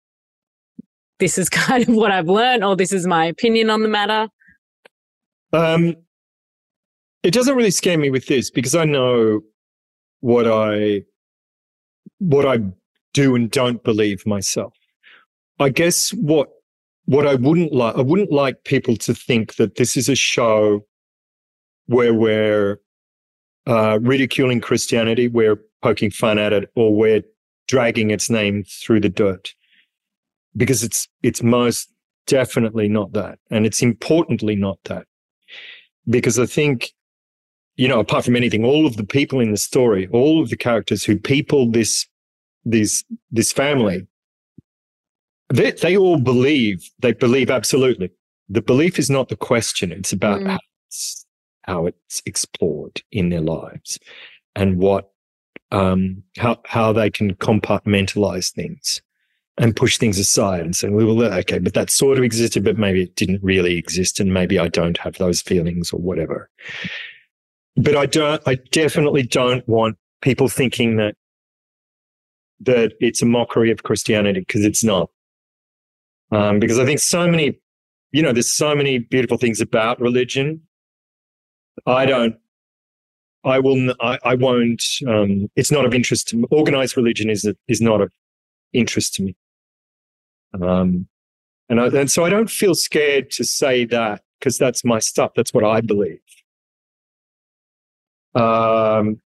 this 1.20 1.38
is 1.38 1.48
kind 1.50 1.88
of 1.88 1.94
what 1.94 2.10
I've 2.10 2.28
learned 2.28 2.64
or 2.64 2.76
this 2.76 2.92
is 2.92 3.06
my 3.06 3.24
opinion 3.26 3.70
on 3.70 3.82
the 3.82 3.88
matter? 3.88 4.28
Um, 5.52 5.94
it 7.22 7.32
doesn't 7.32 7.56
really 7.56 7.70
scare 7.70 7.98
me 7.98 8.10
with 8.10 8.26
this 8.26 8.50
because 8.50 8.74
I 8.74 8.84
know 8.84 9.40
what 10.20 10.46
I, 10.46 11.02
what 12.18 12.46
I 12.46 12.58
do 13.14 13.34
and 13.34 13.50
don't 13.50 13.82
believe 13.82 14.26
myself. 14.26 14.74
I 15.58 15.68
guess 15.68 16.10
what 16.10 16.48
what 17.10 17.26
I 17.26 17.34
wouldn't 17.34 17.72
like, 17.72 17.96
I 17.96 18.02
wouldn't 18.02 18.30
like 18.30 18.62
people 18.62 18.96
to 18.98 19.14
think 19.14 19.56
that 19.56 19.74
this 19.74 19.96
is 19.96 20.08
a 20.08 20.14
show 20.14 20.86
where 21.86 22.14
we're 22.14 22.80
uh, 23.66 23.98
ridiculing 24.00 24.60
Christianity, 24.60 25.26
we're 25.26 25.60
poking 25.82 26.12
fun 26.12 26.38
at 26.38 26.52
it, 26.52 26.70
or 26.76 26.94
we're 26.94 27.22
dragging 27.66 28.12
its 28.12 28.30
name 28.30 28.62
through 28.62 29.00
the 29.00 29.08
dirt, 29.08 29.54
because 30.56 30.82
it's 30.82 31.08
it's 31.22 31.42
most 31.42 31.88
definitely 32.26 32.88
not 32.88 33.12
that, 33.12 33.38
and 33.50 33.66
it's 33.66 33.82
importantly 33.82 34.56
not 34.56 34.78
that, 34.84 35.06
because 36.08 36.38
I 36.38 36.46
think, 36.46 36.92
you 37.76 37.88
know, 37.88 38.00
apart 38.00 38.24
from 38.24 38.36
anything, 38.36 38.64
all 38.64 38.86
of 38.86 38.96
the 38.96 39.06
people 39.06 39.40
in 39.40 39.50
the 39.50 39.56
story, 39.56 40.08
all 40.12 40.42
of 40.42 40.50
the 40.50 40.56
characters 40.56 41.04
who 41.04 41.18
people 41.18 41.70
this 41.70 42.06
this 42.64 43.04
this 43.30 43.52
family 43.52 44.06
they, 45.50 45.72
they 45.72 45.96
all 45.96 46.18
believe, 46.18 46.88
they 47.00 47.12
believe 47.12 47.50
absolutely. 47.50 48.10
The 48.48 48.62
belief 48.62 48.98
is 48.98 49.10
not 49.10 49.28
the 49.28 49.36
question. 49.36 49.92
It's 49.92 50.12
about 50.12 50.40
mm. 50.40 50.50
how, 50.50 50.58
it's, 50.88 51.26
how 51.62 51.86
it's 51.86 52.22
explored 52.24 53.02
in 53.12 53.28
their 53.28 53.40
lives 53.40 53.98
and 54.54 54.78
what, 54.78 55.10
um, 55.72 56.22
how, 56.36 56.60
how 56.66 56.92
they 56.92 57.10
can 57.10 57.34
compartmentalize 57.34 58.52
things 58.52 59.02
and 59.58 59.76
push 59.76 59.98
things 59.98 60.18
aside 60.18 60.62
and 60.62 60.74
say, 60.74 60.88
well, 60.88 61.22
okay, 61.22 61.58
but 61.58 61.74
that 61.74 61.90
sort 61.90 62.16
of 62.16 62.24
existed, 62.24 62.64
but 62.64 62.78
maybe 62.78 63.02
it 63.02 63.16
didn't 63.16 63.42
really 63.42 63.76
exist. 63.76 64.18
And 64.20 64.32
maybe 64.32 64.58
I 64.58 64.68
don't 64.68 64.96
have 64.98 65.18
those 65.18 65.42
feelings 65.42 65.92
or 65.92 66.00
whatever. 66.00 66.48
But 67.76 67.96
I 67.96 68.06
don't, 68.06 68.42
I 68.46 68.56
definitely 68.72 69.22
don't 69.22 69.66
want 69.68 69.96
people 70.22 70.48
thinking 70.48 70.96
that, 70.96 71.14
that 72.60 72.92
it's 73.00 73.22
a 73.22 73.26
mockery 73.26 73.70
of 73.70 73.82
Christianity 73.82 74.40
because 74.40 74.64
it's 74.64 74.84
not 74.84 75.10
um, 76.32 76.60
because 76.60 76.78
I 76.78 76.84
think 76.84 77.00
so 77.00 77.26
many, 77.28 77.58
you 78.12 78.22
know, 78.22 78.32
there's 78.32 78.50
so 78.50 78.74
many 78.74 78.98
beautiful 78.98 79.36
things 79.36 79.60
about 79.60 80.00
religion. 80.00 80.62
I 81.86 82.06
don't, 82.06 82.36
I 83.44 83.58
will, 83.58 83.94
I, 84.00 84.18
I 84.24 84.34
won't. 84.34 84.82
Um, 85.06 85.48
it's 85.56 85.72
not 85.72 85.84
of 85.86 85.94
interest 85.94 86.28
to 86.28 86.36
me. 86.36 86.44
Organized 86.50 86.96
religion 86.96 87.30
is 87.30 87.50
is 87.68 87.80
not 87.80 88.00
of 88.00 88.10
interest 88.72 89.14
to 89.14 89.22
me. 89.22 89.36
Um, 90.54 91.06
and 91.68 91.80
I, 91.80 91.86
and 91.86 92.10
so 92.10 92.24
I 92.24 92.30
don't 92.30 92.50
feel 92.50 92.74
scared 92.74 93.30
to 93.32 93.44
say 93.44 93.84
that 93.86 94.22
because 94.38 94.58
that's 94.58 94.84
my 94.84 94.98
stuff. 94.98 95.32
That's 95.36 95.54
what 95.54 95.64
I 95.64 95.80
believe. 95.80 96.20
Um, 98.34 99.20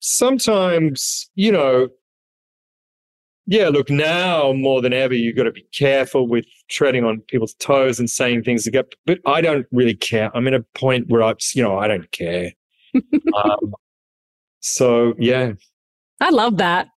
sometimes, 0.00 1.30
you 1.34 1.52
know, 1.52 1.88
yeah, 3.46 3.68
look, 3.68 3.90
now 3.90 4.52
more 4.52 4.80
than 4.80 4.92
ever, 4.92 5.14
you've 5.14 5.36
got 5.36 5.44
to 5.44 5.52
be 5.52 5.66
careful 5.72 6.28
with 6.28 6.46
treading 6.68 7.04
on 7.04 7.20
people's 7.22 7.54
toes 7.54 7.98
and 7.98 8.08
saying 8.08 8.44
things 8.44 8.64
that 8.64 8.70
get, 8.70 8.94
but 9.04 9.18
I 9.26 9.40
don't 9.40 9.66
really 9.72 9.94
care. 9.94 10.30
I'm 10.36 10.46
in 10.46 10.54
a 10.54 10.62
point 10.74 11.08
where 11.08 11.22
I, 11.22 11.34
you 11.54 11.62
know, 11.62 11.76
I 11.78 11.88
don't 11.88 12.10
care. 12.12 12.52
um, 12.94 13.74
so 14.60 15.14
yeah. 15.18 15.52
I 16.20 16.30
love 16.30 16.58
that. 16.58 16.88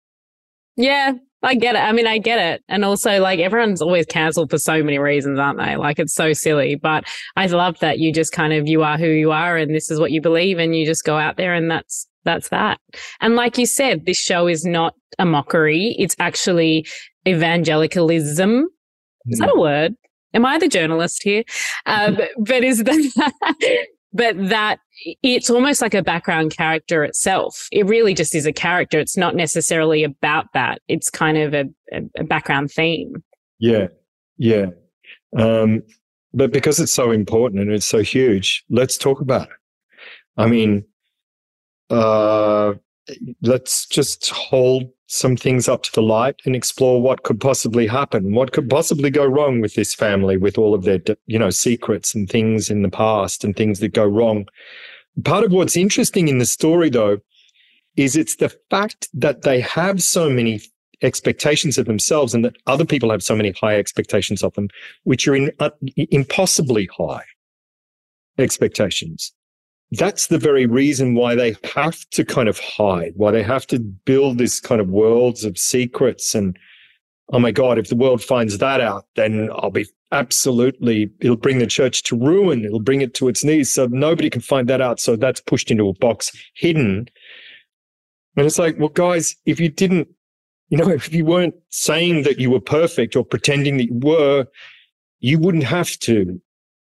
Yeah, 0.77 1.15
I 1.45 1.55
get 1.55 1.75
it. 1.75 1.79
I 1.79 1.93
mean, 1.93 2.07
I 2.07 2.19
get 2.19 2.39
it. 2.39 2.65
And 2.69 2.85
also, 2.85 3.21
like, 3.21 3.39
everyone's 3.39 3.83
always 3.83 4.07
cancelled 4.07 4.51
for 4.51 4.59
so 4.59 4.83
many 4.83 4.99
reasons, 4.99 5.39
aren't 5.39 5.59
they? 5.59 5.77
Like, 5.77 5.99
it's 5.99 6.15
so 6.15 6.33
silly. 6.33 6.75
But 6.75 7.05
I 7.37 7.47
love 7.47 7.79
that 7.81 7.99
you 7.99 8.13
just 8.13 8.33
kind 8.33 8.53
of, 8.53 8.67
you 8.67 8.83
are 8.83 8.97
who 8.97 9.09
you 9.09 9.31
are 9.31 9.57
and 9.57 9.75
this 9.75 9.91
is 9.91 10.01
what 10.01 10.11
you 10.11 10.21
believe 10.21 10.59
and 10.59 10.75
you 10.75 10.87
just 10.87 11.05
go 11.05 11.17
out 11.17 11.37
there 11.37 11.55
and 11.55 11.71
that's, 11.71 12.09
that's 12.25 12.49
that. 12.49 12.81
And 13.21 13.37
like 13.37 13.59
you 13.59 13.67
said, 13.67 14.07
this 14.07 14.17
show 14.17 14.47
is 14.47 14.65
not 14.65 14.95
a 15.19 15.27
mockery. 15.27 15.95
It's 15.99 16.17
actually 16.19 16.87
evangelicalism. 17.29 18.65
Is 19.27 19.39
that 19.39 19.49
a 19.49 19.53
hmm. 19.53 19.61
word? 19.61 19.95
Am 20.33 20.45
I 20.45 20.59
the 20.59 20.69
journalist 20.69 21.23
here? 21.23 21.45
Um, 21.87 22.19
but 22.39 22.65
is 22.65 22.83
that, 22.85 23.33
but 24.15 24.37
that 24.49 24.79
it's 25.23 25.51
almost 25.51 25.83
like 25.83 25.93
a 25.93 26.03
background 26.03 26.57
character 26.57 27.05
itself. 27.05 27.67
It 27.73 27.87
really 27.87 28.15
just 28.15 28.35
is 28.35 28.47
a 28.47 28.53
character. 28.53 29.01
It's 29.01 29.17
not 29.17 29.35
necessarily 29.35 30.05
about 30.05 30.47
that. 30.55 30.81
It's 30.89 31.11
kind 31.11 31.37
of 31.37 31.53
a, 31.53 31.65
a 32.17 32.25
background 32.25 32.71
theme. 32.71 33.23
Yeah. 33.59 33.89
Yeah. 34.39 34.67
Um, 35.37 35.83
but 36.33 36.53
because 36.53 36.79
it's 36.79 36.93
so 36.93 37.11
important 37.11 37.61
and 37.61 37.73
it's 37.73 37.87
so 37.87 38.03
huge, 38.03 38.65
let's 38.71 38.97
talk 38.97 39.21
about 39.21 39.49
it. 39.49 39.57
I 40.37 40.47
mean, 40.47 40.85
uh, 41.91 42.75
let's 43.43 43.87
just 43.87 44.31
hold 44.31 44.91
some 45.07 45.37
things 45.37 45.69
up 45.69 45.83
to 45.83 45.93
the 45.93 46.03
light 46.03 46.41
and 46.47 46.57
explore 46.57 47.01
what 47.03 47.23
could 47.23 47.41
possibly 47.41 47.87
happen 47.87 48.35
what 48.35 48.53
could 48.53 48.69
possibly 48.71 49.11
go 49.11 49.25
wrong 49.25 49.61
with 49.61 49.75
this 49.75 49.95
family 49.95 50.37
with 50.37 50.57
all 50.57 50.75
of 50.75 50.85
their 50.85 51.01
you 51.27 51.39
know 51.39 51.51
secrets 51.51 52.15
and 52.15 52.31
things 52.31 52.71
in 52.71 52.83
the 52.83 52.89
past 52.89 53.45
and 53.45 53.57
things 53.57 53.81
that 53.81 53.93
go 53.93 54.05
wrong 54.05 54.47
part 55.25 55.45
of 55.45 55.53
what's 55.53 55.77
interesting 55.77 56.29
in 56.29 56.39
the 56.39 56.47
story 56.47 56.89
though 56.89 57.19
is 57.97 58.17
it's 58.17 58.37
the 58.37 58.53
fact 58.71 59.09
that 59.13 59.43
they 59.43 59.61
have 59.61 60.03
so 60.03 60.29
many 60.29 60.61
expectations 61.03 61.79
of 61.79 61.87
themselves 61.87 62.35
and 62.35 62.45
that 62.45 62.57
other 62.67 62.85
people 62.85 63.11
have 63.11 63.23
so 63.23 63.37
many 63.37 63.53
high 63.53 63.77
expectations 63.77 64.43
of 64.43 64.55
them, 64.55 64.69
which 65.05 65.29
are 65.29 65.37
in, 65.37 65.53
uh, 65.61 65.71
impossibly 65.97 66.89
high 66.97 67.25
expectations. 68.39 69.33
That's 69.97 70.29
the 70.29 70.39
very 70.39 70.67
reason 70.67 71.15
why 71.15 71.35
they 71.35 71.57
have 71.75 72.09
to 72.11 72.25
kind 72.25 72.49
of 72.49 72.59
hide, 72.59 73.13
why 73.17 73.31
they 73.31 73.43
have 73.43 73.67
to 73.69 73.79
build 73.79 74.39
this 74.39 74.61
kind 74.61 74.81
of 74.81 74.89
worlds 74.89 75.45
of 75.45 75.59
secrets. 75.59 76.35
And 76.35 76.59
oh 77.33 77.39
my 77.39 77.51
God, 77.51 77.79
if 77.79 77.89
the 77.89 77.97
world 77.97 78.23
finds 78.23 78.59
that 78.59 78.81
out, 78.81 79.07
then 79.17 79.51
I'll 79.55 79.71
be 79.71 79.87
absolutely, 80.13 81.11
it'll 81.21 81.37
bring 81.37 81.59
the 81.59 81.67
church 81.67 82.03
to 82.05 82.17
ruin. 82.17 82.65
It'll 82.65 82.81
bring 82.81 83.01
it 83.01 83.15
to 83.15 83.29
its 83.29 83.45
knees. 83.45 83.73
So 83.73 83.87
nobody 83.87 84.31
can 84.31 84.41
find 84.41 84.69
that 84.69 84.81
out. 84.81 85.01
So 85.01 85.17
that's 85.17 85.41
pushed 85.41 85.71
into 85.71 85.89
a 85.89 85.95
box, 85.95 86.33
hidden. 86.55 87.09
And 88.37 88.47
it's 88.47 88.59
like, 88.59 88.79
well, 88.79 88.89
guys, 88.89 89.37
if 89.47 89.61
you 89.61 89.69
didn't 89.69 90.09
you 90.75 90.79
know, 90.79 90.89
if 90.89 91.13
you 91.13 91.25
weren't 91.25 91.55
saying 91.69 92.23
that 92.23 92.39
you 92.39 92.51
were 92.51 92.61
perfect 92.61 93.17
or 93.17 93.25
pretending 93.25 93.77
that 93.77 93.87
you 93.87 94.01
were, 94.03 94.47
you 95.21 95.39
wouldn't 95.39 95.65
have 95.65 95.99
to 96.01 96.41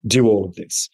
do 0.07 0.29
all 0.29 0.45
of 0.45 0.55
this. 0.55 0.89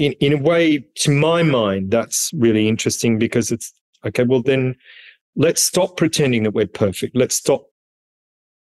In 0.00 0.12
in 0.12 0.32
a 0.32 0.42
way, 0.42 0.78
to 1.02 1.10
my 1.10 1.42
mind, 1.42 1.90
that's 1.90 2.30
really 2.32 2.68
interesting 2.68 3.18
because 3.18 3.52
it's 3.52 3.70
okay, 4.06 4.24
well 4.24 4.42
then 4.42 4.74
let's 5.36 5.62
stop 5.62 5.98
pretending 5.98 6.42
that 6.44 6.54
we're 6.54 6.66
perfect. 6.66 7.14
Let's 7.14 7.34
stop 7.34 7.66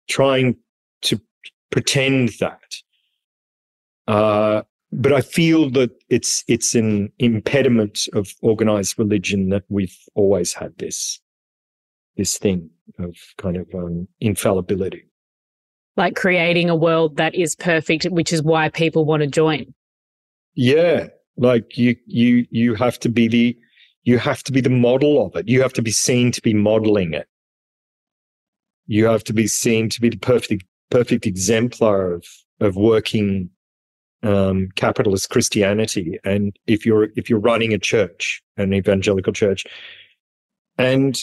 trying 0.09 0.57
to 1.03 1.21
pretend 1.69 2.31
that. 2.41 2.75
Uh, 4.07 4.63
but 4.91 5.13
I 5.13 5.21
feel 5.21 5.69
that 5.71 5.91
it's 6.09 6.43
it's 6.49 6.75
an 6.75 7.13
impediment 7.17 8.09
of 8.13 8.33
organized 8.41 8.99
religion 8.99 9.49
that 9.49 9.63
we've 9.69 9.97
always 10.15 10.53
had 10.53 10.77
this 10.79 11.21
this 12.17 12.37
thing 12.37 12.69
of 12.99 13.15
kind 13.37 13.55
of 13.55 13.67
um, 13.73 14.09
infallibility. 14.19 15.05
Like 15.95 16.15
creating 16.15 16.69
a 16.69 16.75
world 16.75 17.15
that 17.17 17.35
is 17.35 17.55
perfect, 17.55 18.03
which 18.05 18.33
is 18.33 18.43
why 18.43 18.67
people 18.67 19.05
want 19.05 19.21
to 19.21 19.27
join. 19.27 19.73
Yeah, 20.55 21.07
like 21.37 21.77
you, 21.77 21.95
you, 22.05 22.45
you 22.51 22.75
have 22.75 22.99
to 22.99 23.09
be 23.09 23.27
the, 23.27 23.57
you 24.03 24.17
have 24.17 24.43
to 24.43 24.51
be 24.51 24.61
the 24.61 24.69
model 24.69 25.25
of 25.25 25.35
it. 25.35 25.47
You 25.47 25.61
have 25.61 25.73
to 25.73 25.81
be 25.81 25.91
seen 25.91 26.31
to 26.31 26.41
be 26.41 26.53
modeling 26.53 27.13
it. 27.13 27.27
You 28.87 29.05
have 29.05 29.23
to 29.25 29.33
be 29.33 29.47
seen 29.47 29.89
to 29.89 30.01
be 30.01 30.09
the 30.09 30.17
perfect, 30.17 30.65
perfect 30.89 31.25
exemplar 31.25 32.13
of 32.13 32.25
of 32.61 32.75
working 32.75 33.49
um, 34.23 34.69
capitalist 34.75 35.29
Christianity. 35.29 36.19
And 36.23 36.57
if 36.67 36.85
you're 36.85 37.09
if 37.15 37.29
you're 37.29 37.39
running 37.39 37.73
a 37.73 37.79
church, 37.79 38.41
an 38.57 38.73
evangelical 38.73 39.33
church, 39.33 39.65
and 40.77 41.19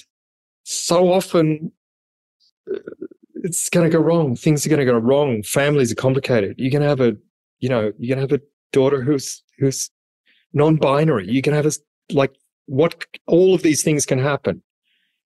so 0.65 1.13
often 1.13 1.73
uh, 2.73 2.79
it's 3.35 3.71
going 3.71 3.89
to 3.89 3.97
go 3.97 4.03
wrong. 4.03 4.35
Things 4.35 4.67
are 4.67 4.69
going 4.69 4.81
to 4.81 4.85
go 4.85 4.99
wrong. 4.99 5.43
Families 5.45 5.93
are 5.93 5.97
complicated. 5.97 6.57
You're 6.59 6.73
going 6.73 6.83
to 6.83 6.89
have 6.89 7.01
a, 7.01 7.17
you 7.61 7.69
know, 7.69 7.93
you're 7.99 8.17
going 8.17 8.27
to 8.27 8.35
have 8.35 8.41
a 8.41 8.45
daughter 8.73 9.01
who's 9.01 9.43
who's 9.59 9.91
non-binary. 10.53 11.31
You 11.31 11.43
can 11.43 11.53
have 11.53 11.67
a 11.67 11.73
like 12.13 12.33
what 12.67 13.05
all 13.27 13.55
of 13.55 13.63
these 13.63 13.83
things 13.83 14.07
can 14.07 14.19
happen. 14.19 14.63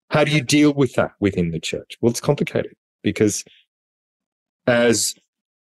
How 0.10 0.24
do 0.24 0.32
you 0.32 0.41
deal 0.41 0.74
with 0.74 0.94
that 0.96 1.12
within 1.20 1.51
the 1.51 1.60
church? 1.60 1.98
Well, 2.01 2.10
it's 2.10 2.20
complicated 2.20 2.74
because 3.01 3.44
as 4.68 5.15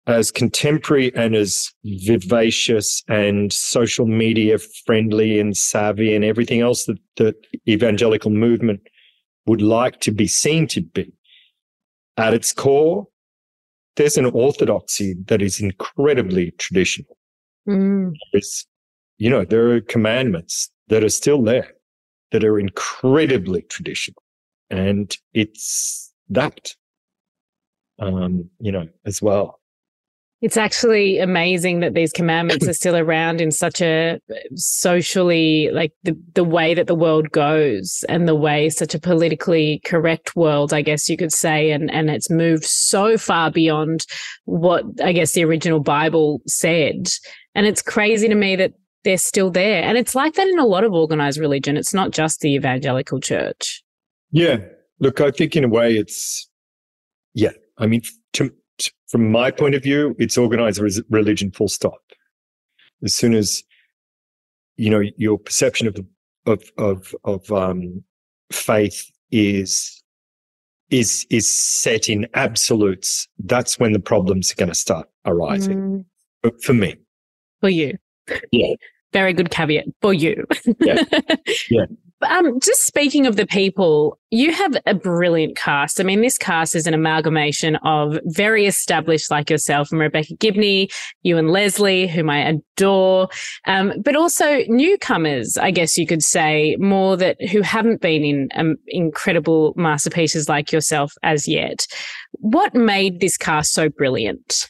as 0.05 0.31
contemporary 0.31 1.15
and 1.15 1.33
as 1.33 1.71
vivacious 1.85 3.03
and 3.07 3.53
social 3.53 4.05
media 4.05 4.57
friendly 4.85 5.39
and 5.39 5.55
savvy 5.55 6.13
and 6.13 6.25
everything 6.25 6.59
else 6.59 6.85
that 6.85 6.97
the 7.15 7.33
evangelical 7.69 8.29
movement 8.29 8.81
would 9.45 9.61
like 9.61 10.01
to 10.01 10.11
be 10.11 10.27
seen 10.27 10.67
to 10.67 10.81
be. 10.81 11.13
At 12.17 12.33
its 12.33 12.51
core, 12.51 13.07
there's 13.95 14.17
an 14.17 14.25
orthodoxy 14.25 15.15
that 15.27 15.41
is 15.41 15.61
incredibly 15.61 16.51
traditional. 16.57 17.17
Mm. 17.67 18.13
You 19.23 19.29
know, 19.29 19.45
there 19.45 19.71
are 19.71 19.79
commandments 19.79 20.69
that 20.89 21.01
are 21.01 21.09
still 21.09 21.41
there 21.41 21.71
that 22.33 22.43
are 22.43 22.59
incredibly 22.59 23.61
traditional. 23.61 24.21
And 24.69 25.15
it's 25.33 26.13
that, 26.27 26.75
um, 27.99 28.49
you 28.59 28.69
know, 28.69 28.89
as 29.05 29.21
well. 29.21 29.61
It's 30.41 30.57
actually 30.57 31.19
amazing 31.19 31.79
that 31.79 31.93
these 31.93 32.11
commandments 32.11 32.67
are 32.67 32.73
still 32.73 32.97
around 32.97 33.39
in 33.39 33.51
such 33.51 33.79
a 33.79 34.19
socially 34.55 35.69
like 35.71 35.93
the 36.03 36.19
the 36.33 36.43
way 36.43 36.73
that 36.73 36.87
the 36.87 36.95
world 36.95 37.31
goes 37.31 38.03
and 38.09 38.27
the 38.27 38.35
way 38.35 38.69
such 38.69 38.93
a 38.93 38.99
politically 38.99 39.79
correct 39.85 40.35
world, 40.35 40.73
I 40.73 40.81
guess 40.81 41.09
you 41.09 41.15
could 41.15 41.31
say, 41.31 41.71
and 41.71 41.89
and 41.91 42.09
it's 42.09 42.29
moved 42.29 42.65
so 42.65 43.17
far 43.17 43.51
beyond 43.51 44.05
what 44.43 44.83
I 45.01 45.13
guess 45.13 45.31
the 45.31 45.45
original 45.45 45.79
Bible 45.79 46.41
said. 46.45 47.07
And 47.55 47.65
it's 47.65 47.81
crazy 47.81 48.27
to 48.27 48.35
me 48.35 48.57
that 48.57 48.73
they're 49.03 49.17
still 49.17 49.51
there. 49.51 49.83
And 49.83 49.97
it's 49.97 50.15
like 50.15 50.35
that 50.35 50.47
in 50.47 50.59
a 50.59 50.65
lot 50.65 50.83
of 50.83 50.93
organized 50.93 51.39
religion. 51.39 51.77
It's 51.77 51.93
not 51.93 52.11
just 52.11 52.39
the 52.39 52.53
evangelical 52.55 53.19
church. 53.19 53.83
Yeah. 54.31 54.57
Look, 54.99 55.21
I 55.21 55.31
think 55.31 55.55
in 55.55 55.63
a 55.63 55.69
way 55.69 55.95
it's 55.95 56.49
yeah. 57.33 57.51
I 57.77 57.87
mean, 57.87 58.01
to 58.33 58.53
from 59.07 59.31
my 59.31 59.51
point 59.51 59.75
of 59.75 59.83
view, 59.83 60.15
it's 60.17 60.37
organized 60.37 60.81
religion 61.09 61.51
full 61.51 61.67
stop. 61.67 62.01
As 63.03 63.13
soon 63.13 63.33
as, 63.33 63.63
you 64.77 64.89
know, 64.89 65.03
your 65.17 65.37
perception 65.37 65.87
of, 65.87 65.99
of, 66.47 66.63
of, 66.77 67.15
of, 67.23 67.51
um, 67.51 68.03
faith 68.51 69.11
is, 69.31 70.01
is, 70.89 71.27
is 71.29 71.51
set 71.51 72.09
in 72.09 72.27
absolutes. 72.33 73.27
That's 73.37 73.77
when 73.77 73.91
the 73.93 73.99
problems 73.99 74.51
are 74.51 74.55
going 74.55 74.69
to 74.69 74.75
start 74.75 75.07
arising. 75.25 75.77
Mm. 75.77 76.05
But 76.41 76.63
for 76.63 76.73
me. 76.73 76.95
For 77.61 77.69
you. 77.69 77.97
Yeah. 78.51 78.73
Very 79.13 79.33
good 79.33 79.51
caveat 79.51 79.85
for 80.01 80.13
you. 80.13 80.45
yeah. 80.79 81.03
Yeah. 81.69 81.85
Um, 82.29 82.59
just 82.59 82.85
speaking 82.85 83.25
of 83.25 83.35
the 83.35 83.45
people, 83.45 84.17
you 84.31 84.51
have 84.53 84.77
a 84.85 84.93
brilliant 84.93 85.55
cast. 85.55 85.99
I 85.99 86.03
mean, 86.03 86.21
this 86.21 86.37
cast 86.37 86.75
is 86.75 86.87
an 86.87 86.93
amalgamation 86.93 87.75
of 87.77 88.19
very 88.25 88.65
established, 88.65 89.29
like 89.31 89.49
yourself, 89.49 89.91
and 89.91 89.99
Rebecca 89.99 90.35
Gibney, 90.35 90.89
Ewen 91.23 91.49
Leslie, 91.49 92.07
whom 92.07 92.29
I 92.29 92.39
adore, 92.39 93.29
um, 93.67 93.93
but 94.03 94.15
also 94.15 94.63
newcomers, 94.67 95.57
I 95.57 95.71
guess 95.71 95.97
you 95.97 96.07
could 96.07 96.23
say, 96.23 96.75
more 96.79 97.17
that 97.17 97.41
who 97.49 97.61
haven't 97.61 98.01
been 98.01 98.23
in 98.23 98.49
um, 98.55 98.77
incredible 98.87 99.73
masterpieces 99.75 100.49
like 100.49 100.71
yourself 100.71 101.13
as 101.23 101.47
yet. 101.47 101.87
What 102.33 102.73
made 102.73 103.19
this 103.19 103.37
cast 103.37 103.73
so 103.73 103.89
brilliant? 103.89 104.69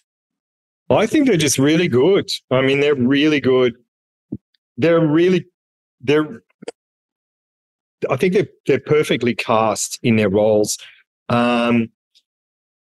I 0.90 1.08
think 1.08 1.28
they're 1.28 1.38
just 1.38 1.58
really 1.58 1.88
good. 1.88 2.30
I 2.52 2.62
mean, 2.62 2.80
they're 2.80 2.96
really 2.96 3.40
good. 3.40 3.74
They're 4.78 5.06
really 5.06 5.46
they're 6.02 6.44
I 8.10 8.18
think 8.18 8.34
they're 8.34 8.50
they're 8.68 8.80
perfectly 8.80 9.36
cast 9.36 10.00
in 10.04 10.16
their 10.16 10.30
roles, 10.30 10.78
um, 11.30 11.90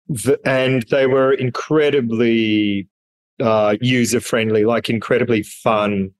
the, 0.08 0.38
and 0.44 0.84
they 0.90 1.06
were 1.06 1.32
incredibly 1.32 2.88
uh, 3.40 3.76
user 3.80 4.20
friendly, 4.20 4.64
like 4.64 4.88
incredibly 4.90 5.42
fun 5.42 6.10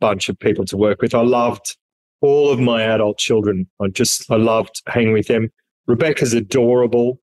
bunch 0.00 0.28
of 0.28 0.38
people 0.38 0.64
to 0.66 0.76
work 0.76 1.00
with. 1.00 1.14
I 1.14 1.22
loved 1.22 1.76
all 2.20 2.50
of 2.50 2.60
my 2.60 2.82
adult 2.82 3.18
children. 3.18 3.68
I 3.80 3.88
just 3.88 4.30
I 4.30 4.36
loved 4.36 4.82
hanging 4.86 5.12
with 5.12 5.28
them. 5.28 5.50
Rebecca's 5.86 6.32
adorable, 6.32 7.20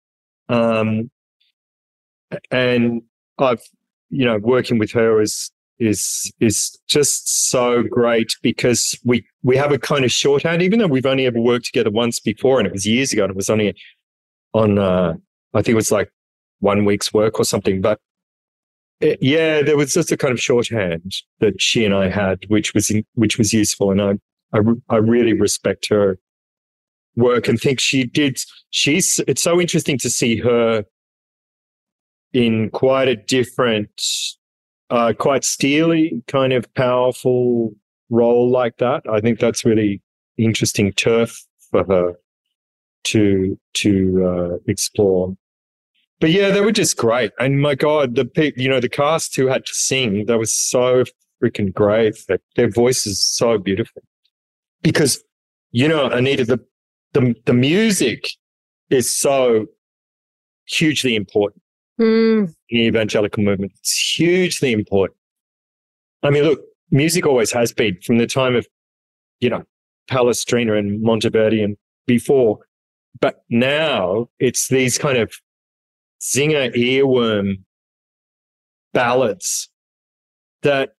um, 0.50 1.10
and 2.52 3.02
I've 3.38 3.62
you 4.10 4.26
know 4.26 4.38
working 4.38 4.78
with 4.78 4.92
her 4.92 5.22
is 5.22 5.52
is 5.80 6.32
is 6.40 6.78
just 6.88 7.50
so 7.50 7.84
great 7.84 8.36
because 8.42 8.98
we 9.04 9.26
we 9.44 9.58
have 9.58 9.72
a 9.72 9.80
kind 9.80 10.06
of 10.06 10.12
shorthand, 10.12 10.62
even 10.62 10.80
though 10.80 10.88
we've 10.88 11.06
only 11.06 11.26
ever 11.26 11.40
worked 11.40 11.66
together 11.66 11.92
once 11.92 12.20
before, 12.20 12.60
and 12.60 12.68
it 12.68 12.74
was 12.74 12.86
years 12.86 13.12
ago, 13.14 13.24
and 13.24 13.32
it 13.32 13.36
was 13.36 13.50
only 13.50 13.76
on 14.54 14.78
uh, 14.78 15.14
I 15.54 15.62
think 15.62 15.74
it 15.74 15.76
was 15.76 15.92
like 15.92 16.12
one 16.60 16.86
week's 16.86 17.14
work 17.14 17.40
or 17.40 17.46
something. 17.46 17.82
But 17.82 18.00
it, 19.02 19.20
yeah, 19.22 19.62
there 19.62 19.78
was 19.78 19.94
just 19.94 20.12
a 20.12 20.18
kind 20.18 20.32
of 20.32 20.40
shorthand 20.40 21.14
that 21.40 21.62
she 21.62 21.84
and 21.86 21.94
I 21.94 22.10
had, 22.10 22.46
which 22.48 22.74
was 22.74 22.90
in, 22.90 23.06
which 23.14 23.38
was 23.38 23.54
useful, 23.54 23.92
and 23.92 24.02
I, 24.02 24.14
I 24.54 24.62
I 24.90 24.98
really 24.98 25.34
respect 25.34 25.88
her 25.90 26.18
work 27.16 27.48
and 27.48 27.60
think 27.60 27.80
she 27.80 28.06
did. 28.06 28.38
She's 28.70 29.20
it's 29.28 29.42
so 29.42 29.60
interesting 29.60 29.98
to 30.00 30.10
see 30.10 30.38
her 30.38 30.86
in 32.34 32.70
quite 32.70 33.08
a 33.08 33.16
different 33.16 33.90
uh, 34.90 35.14
quite 35.18 35.44
steely, 35.44 36.24
kind 36.28 36.54
of 36.54 36.72
powerful 36.76 37.74
role 38.10 38.50
like 38.50 38.78
that. 38.78 39.04
I 39.12 39.20
think 39.20 39.40
that's 39.40 39.66
really 39.66 40.02
interesting 40.38 40.92
turf 40.94 41.38
for 41.72 41.84
her 41.86 42.14
to 43.06 43.60
to 43.74 44.26
uh, 44.26 44.58
explore. 44.68 45.36
But 46.20 46.32
yeah, 46.32 46.50
they 46.52 46.62
were 46.62 46.72
just 46.72 46.98
great. 46.98 47.32
And 47.40 47.62
my 47.62 47.76
God, 47.76 48.16
the 48.16 48.54
you 48.56 48.70
know 48.70 48.80
the 48.80 48.90
cast 48.90 49.36
who 49.36 49.48
had 49.48 49.66
to 49.66 49.74
sing, 49.74 50.26
they 50.26 50.38
were 50.38 50.46
so 50.46 51.04
freaking 51.44 51.74
great. 51.74 52.18
Their 52.56 52.70
voices 52.70 53.24
so 53.26 53.58
beautiful. 53.58 54.02
Because 54.82 55.24
you 55.72 55.88
know, 55.88 56.10
Anita, 56.10 56.46
the 56.46 56.60
the 57.14 57.36
the 57.46 57.54
music 57.54 58.28
is 58.90 59.16
so 59.16 59.66
hugely 60.68 61.16
important 61.16 61.62
Mm, 62.00 62.54
in 62.70 62.78
the 62.78 62.86
evangelical 62.88 63.44
movement. 63.44 63.72
It's 63.80 64.16
hugely 64.18 64.74
important. 64.74 65.18
I 66.24 66.30
mean, 66.30 66.44
look, 66.44 66.62
music 66.92 67.26
always 67.26 67.52
has 67.52 67.72
been 67.72 67.98
from 68.02 68.18
the 68.18 68.28
time 68.28 68.56
of, 68.56 68.68
you 69.40 69.50
know, 69.50 69.64
Palestrina 70.10 70.78
and 70.78 71.04
Monteverdi 71.04 71.64
and 71.64 71.78
before. 72.06 72.60
But 73.22 73.44
now 73.50 74.30
it's 74.40 74.68
these 74.68 74.98
kind 74.98 75.18
of 75.18 75.32
zinger 76.22 76.76
earworm 76.76 77.64
ballads 78.94 79.70
that 80.64 80.92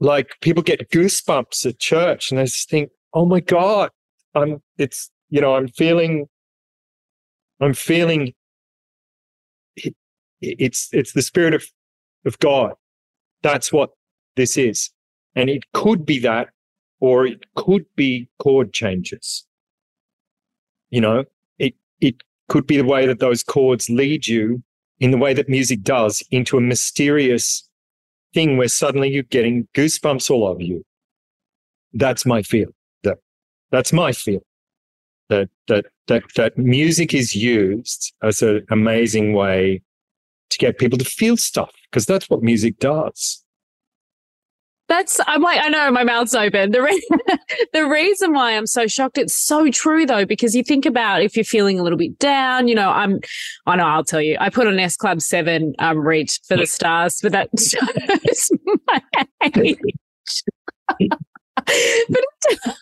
like 0.00 0.32
people 0.40 0.62
get 0.62 0.90
goosebumps 0.90 1.64
at 1.64 1.78
church 1.78 2.30
and 2.30 2.38
they 2.38 2.44
just 2.44 2.68
think, 2.68 2.90
oh 3.14 3.24
my 3.24 3.40
God, 3.40 3.90
I'm, 4.34 4.62
it's, 4.78 5.10
you 5.30 5.40
know, 5.40 5.54
I'm 5.54 5.68
feeling, 5.68 6.26
I'm 7.60 7.74
feeling 7.74 8.34
it's, 10.40 10.88
it's 10.92 11.12
the 11.12 11.22
spirit 11.22 11.54
of, 11.54 11.64
of 12.24 12.38
God. 12.38 12.72
That's 13.42 13.72
what 13.72 13.90
this 14.36 14.56
is. 14.56 14.90
And 15.34 15.50
it 15.50 15.64
could 15.72 16.06
be 16.06 16.18
that, 16.20 16.48
or 17.00 17.26
it 17.26 17.44
could 17.54 17.84
be 17.94 18.28
chord 18.38 18.72
changes. 18.72 19.46
You 20.90 21.00
know, 21.00 21.24
it, 21.58 21.74
it 22.00 22.16
could 22.48 22.66
be 22.66 22.76
the 22.76 22.84
way 22.84 23.06
that 23.06 23.18
those 23.18 23.42
chords 23.42 23.90
lead 23.90 24.26
you 24.26 24.62
in 24.98 25.10
the 25.10 25.18
way 25.18 25.34
that 25.34 25.48
music 25.48 25.82
does 25.82 26.22
into 26.30 26.56
a 26.56 26.60
mysterious 26.60 27.68
thing 28.32 28.56
where 28.56 28.68
suddenly 28.68 29.10
you're 29.10 29.22
getting 29.24 29.68
goosebumps 29.74 30.30
all 30.30 30.46
over 30.46 30.62
you. 30.62 30.84
That's 31.92 32.24
my 32.24 32.42
feel. 32.42 32.68
That, 33.02 33.18
that's 33.70 33.92
my 33.92 34.12
feel. 34.12 34.40
That, 35.28 35.48
that, 35.68 35.86
that, 36.06 36.22
that 36.36 36.56
music 36.56 37.12
is 37.12 37.34
used 37.34 38.14
as 38.22 38.42
an 38.42 38.64
amazing 38.70 39.32
way 39.32 39.82
to 40.56 40.66
get 40.66 40.78
people 40.78 40.98
to 40.98 41.04
feel 41.04 41.36
stuff 41.36 41.72
because 41.90 42.06
that's 42.06 42.28
what 42.30 42.42
music 42.42 42.78
does. 42.78 43.42
That's 44.88 45.18
I'm 45.26 45.42
like 45.42 45.60
I 45.60 45.68
know 45.68 45.90
my 45.90 46.04
mouth's 46.04 46.34
open. 46.34 46.70
The 46.70 46.80
re- 46.80 47.08
the 47.72 47.88
reason 47.88 48.32
why 48.32 48.56
I'm 48.56 48.68
so 48.68 48.86
shocked 48.86 49.18
it's 49.18 49.34
so 49.34 49.68
true 49.70 50.06
though 50.06 50.24
because 50.24 50.54
you 50.54 50.62
think 50.62 50.86
about 50.86 51.22
if 51.22 51.36
you're 51.36 51.44
feeling 51.44 51.80
a 51.80 51.82
little 51.82 51.98
bit 51.98 52.18
down, 52.20 52.68
you 52.68 52.76
know, 52.76 52.90
I'm 52.90 53.18
I 53.66 53.76
know 53.76 53.84
I'll 53.84 54.04
tell 54.04 54.22
you. 54.22 54.36
I 54.38 54.48
put 54.48 54.68
on 54.68 54.78
S 54.78 54.96
Club 54.96 55.20
7 55.20 55.74
um 55.80 55.98
reach 56.06 56.40
for 56.46 56.56
the 56.56 56.66
stars 56.66 57.18
but 57.20 57.32
that 57.32 57.50
shows 57.58 58.50
my 58.86 59.02
age. 59.56 60.42
but 62.08 62.24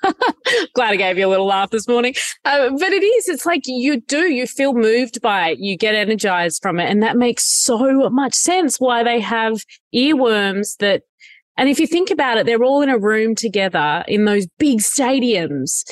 glad 0.74 0.92
I 0.92 0.96
gave 0.96 1.18
you 1.18 1.26
a 1.26 1.30
little 1.30 1.46
laugh 1.46 1.70
this 1.70 1.88
morning. 1.88 2.14
Uh, 2.44 2.70
but 2.70 2.92
it 2.92 3.02
is, 3.02 3.28
it's 3.28 3.46
like 3.46 3.62
you 3.66 4.00
do, 4.00 4.32
you 4.32 4.46
feel 4.46 4.74
moved 4.74 5.22
by 5.22 5.50
it, 5.50 5.58
you 5.58 5.76
get 5.76 5.94
energized 5.94 6.60
from 6.62 6.80
it. 6.80 6.90
And 6.90 7.02
that 7.02 7.16
makes 7.16 7.44
so 7.44 8.10
much 8.10 8.34
sense 8.34 8.78
why 8.78 9.02
they 9.02 9.20
have 9.20 9.64
earworms 9.94 10.76
that 10.78 11.02
and 11.56 11.68
if 11.68 11.78
you 11.78 11.86
think 11.86 12.10
about 12.10 12.36
it, 12.36 12.46
they're 12.46 12.64
all 12.64 12.82
in 12.82 12.88
a 12.88 12.98
room 12.98 13.34
together 13.34 14.04
in 14.08 14.24
those 14.24 14.46
big 14.58 14.80
stadiums. 14.80 15.84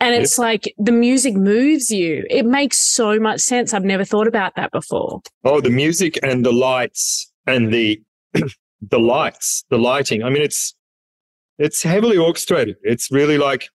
And 0.00 0.14
it's 0.14 0.38
yep. 0.38 0.44
like 0.44 0.74
the 0.78 0.92
music 0.92 1.34
moves 1.34 1.90
you. 1.90 2.24
It 2.30 2.44
makes 2.44 2.78
so 2.78 3.18
much 3.18 3.40
sense. 3.40 3.74
I've 3.74 3.84
never 3.84 4.04
thought 4.04 4.28
about 4.28 4.54
that 4.56 4.70
before. 4.70 5.22
Oh, 5.44 5.60
the 5.60 5.70
music 5.70 6.18
and 6.22 6.44
the 6.44 6.52
lights 6.52 7.32
and 7.46 7.72
the 7.72 8.00
the 8.34 9.00
lights, 9.00 9.64
the 9.70 9.78
lighting. 9.78 10.22
I 10.22 10.30
mean, 10.30 10.42
it's 10.42 10.74
it's 11.58 11.82
heavily 11.82 12.16
orchestrated. 12.16 12.76
It's 12.82 13.10
really 13.10 13.38
like 13.38 13.68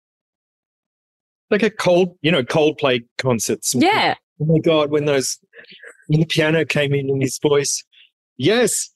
like 1.52 1.63
a 1.63 1.69
cold, 1.69 2.17
you 2.22 2.32
know, 2.32 2.43
Coldplay 2.43 3.04
concerts. 3.17 3.76
Yeah. 3.76 4.15
Oh 4.41 4.46
my 4.46 4.60
God, 4.60 4.89
when 4.89 5.06
those 5.06 5.38
when 6.08 6.22
the 6.22 6.26
piano 6.26 6.65
came 6.65 6.93
in 6.93 7.10
in 7.10 7.22
his 7.22 7.39
voice. 7.39 7.84
Yes, 8.38 8.93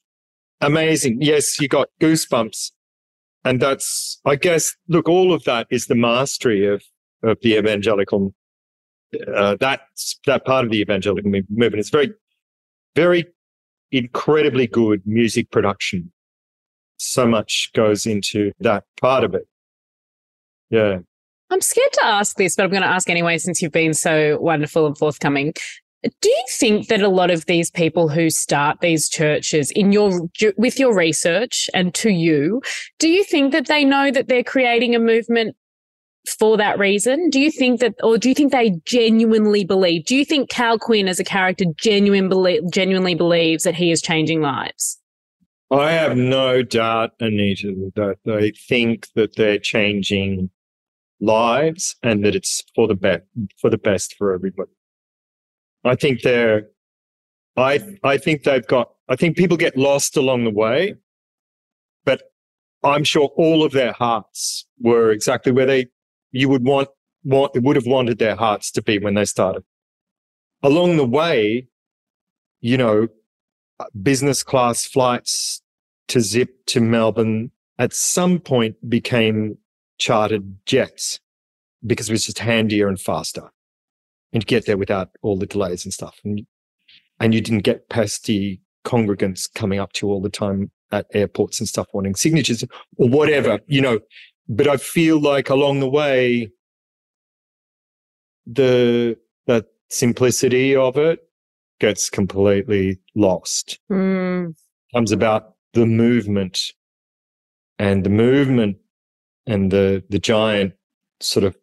Amazing. 0.62 1.19
Yes, 1.21 1.60
you 1.60 1.67
got 1.67 1.89
goosebumps. 2.02 2.71
And 3.43 3.62
that's, 3.62 4.19
I 4.26 4.36
guess, 4.36 4.76
look, 4.88 5.08
all 5.08 5.34
of 5.34 5.43
that 5.43 5.67
is 5.69 5.86
the 5.86 5.95
mastery 5.95 6.65
of, 6.65 6.84
of 7.23 7.38
the 7.41 7.56
evangelical, 7.56 8.34
uh, 9.34 9.56
that's 9.60 10.19
that 10.26 10.45
part 10.45 10.65
of 10.65 10.71
the 10.71 10.82
evangelical 10.82 11.30
movement. 11.32 11.76
It's 11.76 11.89
very, 11.89 12.12
very 12.95 13.26
incredibly 13.91 14.67
good 14.67 15.02
music 15.06 15.52
production. 15.52 16.12
So 16.98 17.28
much 17.28 17.72
goes 17.74 18.06
into 18.06 18.52
that 18.60 18.84
part 19.00 19.24
of 19.24 19.34
it. 19.36 19.48
Yeah. 20.70 21.00
I'm 21.50 21.62
scared 21.62 21.94
to 21.94 22.06
ask 22.06 22.36
this, 22.36 22.56
but 22.56 22.64
I'm 22.64 22.72
going 22.72 22.82
to 22.82 22.88
ask 22.88 23.10
anyway 23.10 23.38
since 23.38 23.62
you've 23.62 23.72
been 23.72 23.94
so 23.94 24.38
wonderful 24.42 24.86
and 24.86 24.98
forthcoming. 24.98 25.54
Do 26.04 26.30
you 26.30 26.46
think 26.50 26.90
that 26.90 27.02
a 27.02 27.10
lot 27.10 27.32
of 27.32 27.46
these 27.46 27.72
people 27.72 28.10
who 28.10 28.30
start 28.30 28.82
these 28.82 29.10
churches 29.10 29.72
in 29.72 29.92
your 29.92 30.30
with 30.58 30.80
your 30.80 30.96
research 30.96 31.70
and 31.74 31.94
to 31.96 32.10
you, 32.10 32.62
do 33.00 33.10
you 33.10 33.24
think 33.24 33.52
that 33.52 33.68
they 33.68 33.84
know 33.84 34.12
that 34.12 34.28
they're 34.28 34.44
creating 34.44 34.96
a 34.96 35.00
movement 35.00 35.56
for 36.38 36.58
that 36.58 36.78
reason? 36.78 37.30
Do 37.30 37.40
you 37.40 37.52
think 37.52 37.80
that, 37.80 37.96
or 38.04 38.18
do 38.18 38.30
you 38.30 38.36
think 38.36 38.52
they 38.52 38.80
genuinely 38.86 39.64
believe? 39.64 40.06
Do 40.06 40.16
you 40.16 40.26
think 40.26 40.50
Cal 40.50 40.78
Quinn 40.78 41.08
as 41.08 41.20
a 41.20 41.24
character 41.24 41.66
genuinely 41.78 43.16
believes 43.16 43.64
that 43.64 43.76
he 43.76 43.92
is 43.92 44.02
changing 44.02 44.42
lives? 44.42 44.97
I 45.69 45.91
have 45.91 46.15
no 46.15 46.63
doubt, 46.63 47.12
Anita, 47.19 47.91
that 47.95 48.19
they 48.23 48.51
think 48.51 49.08
that 49.15 49.36
they're 49.36 49.60
changing 49.60 50.49
lives 51.19 51.95
and 52.03 52.23
that 52.23 52.36
it's 52.36 52.63
for 52.75 52.88
the 52.88 52.95
best 52.95 53.23
for 53.60 53.69
the 53.69 53.77
best 53.77 54.15
for 54.17 54.34
everybody. 54.34 54.71
I 55.84 55.95
think 55.95 56.21
they're, 56.21 56.67
I, 57.56 57.97
I 58.03 58.17
think 58.17 58.43
they've 58.43 58.65
got, 58.65 58.91
I 59.10 59.15
think 59.15 59.38
people 59.38 59.58
get 59.58 59.77
lost 59.77 60.17
along 60.17 60.43
the 60.43 60.51
way, 60.51 60.95
but 62.06 62.32
I'm 62.84 63.03
sure 63.03 63.32
all 63.36 63.63
of 63.63 63.71
their 63.71 63.93
hearts 63.93 64.67
were 64.80 65.12
exactly 65.12 65.51
where 65.51 65.65
they, 65.65 65.88
you 66.32 66.49
would 66.49 66.65
want, 66.65 66.89
want, 67.23 67.51
would 67.56 67.75
have 67.75 67.88
wanted 67.88 68.19
their 68.19 68.36
hearts 68.36 68.71
to 68.71 68.82
be 68.82 68.99
when 68.99 69.15
they 69.15 69.25
started. 69.25 69.63
Along 70.62 70.97
the 70.97 71.06
way, 71.06 71.67
you 72.62 72.77
know, 72.77 73.08
business 74.02 74.44
class 74.44 74.86
flights 74.86 75.62
to 76.08 76.22
Zip 76.22 76.66
to 76.68 76.82
Melbourne 76.82 77.52
at 77.80 77.94
some 77.94 78.40
point 78.40 78.76
became 78.90 79.58
chartered 79.98 80.58
jets 80.66 81.20
because 81.86 82.10
it 82.10 82.13
was 82.13 82.26
just 82.26 82.40
handier 82.40 82.88
and 82.88 83.00
faster 83.00 83.50
and 84.34 84.46
get 84.46 84.66
there 84.66 84.78
without 84.78 85.10
all 85.22 85.38
the 85.38 85.46
delays 85.46 85.86
and 85.86 85.94
stuff. 85.94 86.20
And, 86.24 86.46
and 87.20 87.34
you 87.34 87.42
didn't 87.42 87.63
get 87.63 87.90
pesty 87.90 88.62
congregants 88.86 89.52
coming 89.54 89.80
up 89.80 89.94
to 89.94 90.08
you 90.08 90.12
all 90.13 90.22
the 90.22 90.30
time 90.30 90.72
at 90.92 91.06
airports 91.13 91.60
and 91.60 91.68
stuff 91.68 91.88
wanting 91.94 92.16
signatures 92.16 92.63
or 92.98 93.10
whatever, 93.10 93.60
you 93.68 93.82
know. 93.82 94.00
But 94.48 94.68
I 94.68 94.78
feel 94.78 95.20
like 95.20 95.50
along 95.50 95.82
the 95.82 95.90
way, 95.90 96.52
the 98.46 99.18
that 99.46 99.66
simplicity 99.90 100.76
of 100.76 100.98
it 100.98 101.27
gets 101.80 102.10
completely 102.10 103.00
lost. 103.16 103.80
Mm. 103.92 104.56
Comes 104.94 105.12
about 105.12 105.54
the 105.74 105.86
movement 105.86 106.60
and 107.78 108.04
the 108.04 108.10
movement 108.10 108.78
and 109.46 109.72
the 109.72 110.04
the 110.10 110.20
giant 110.20 110.74
sort 111.20 111.44
of 111.44 111.56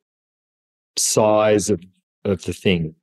size 0.97 1.71
of 1.71 1.83
of 2.25 2.43
the 2.43 2.53
thing 2.53 2.95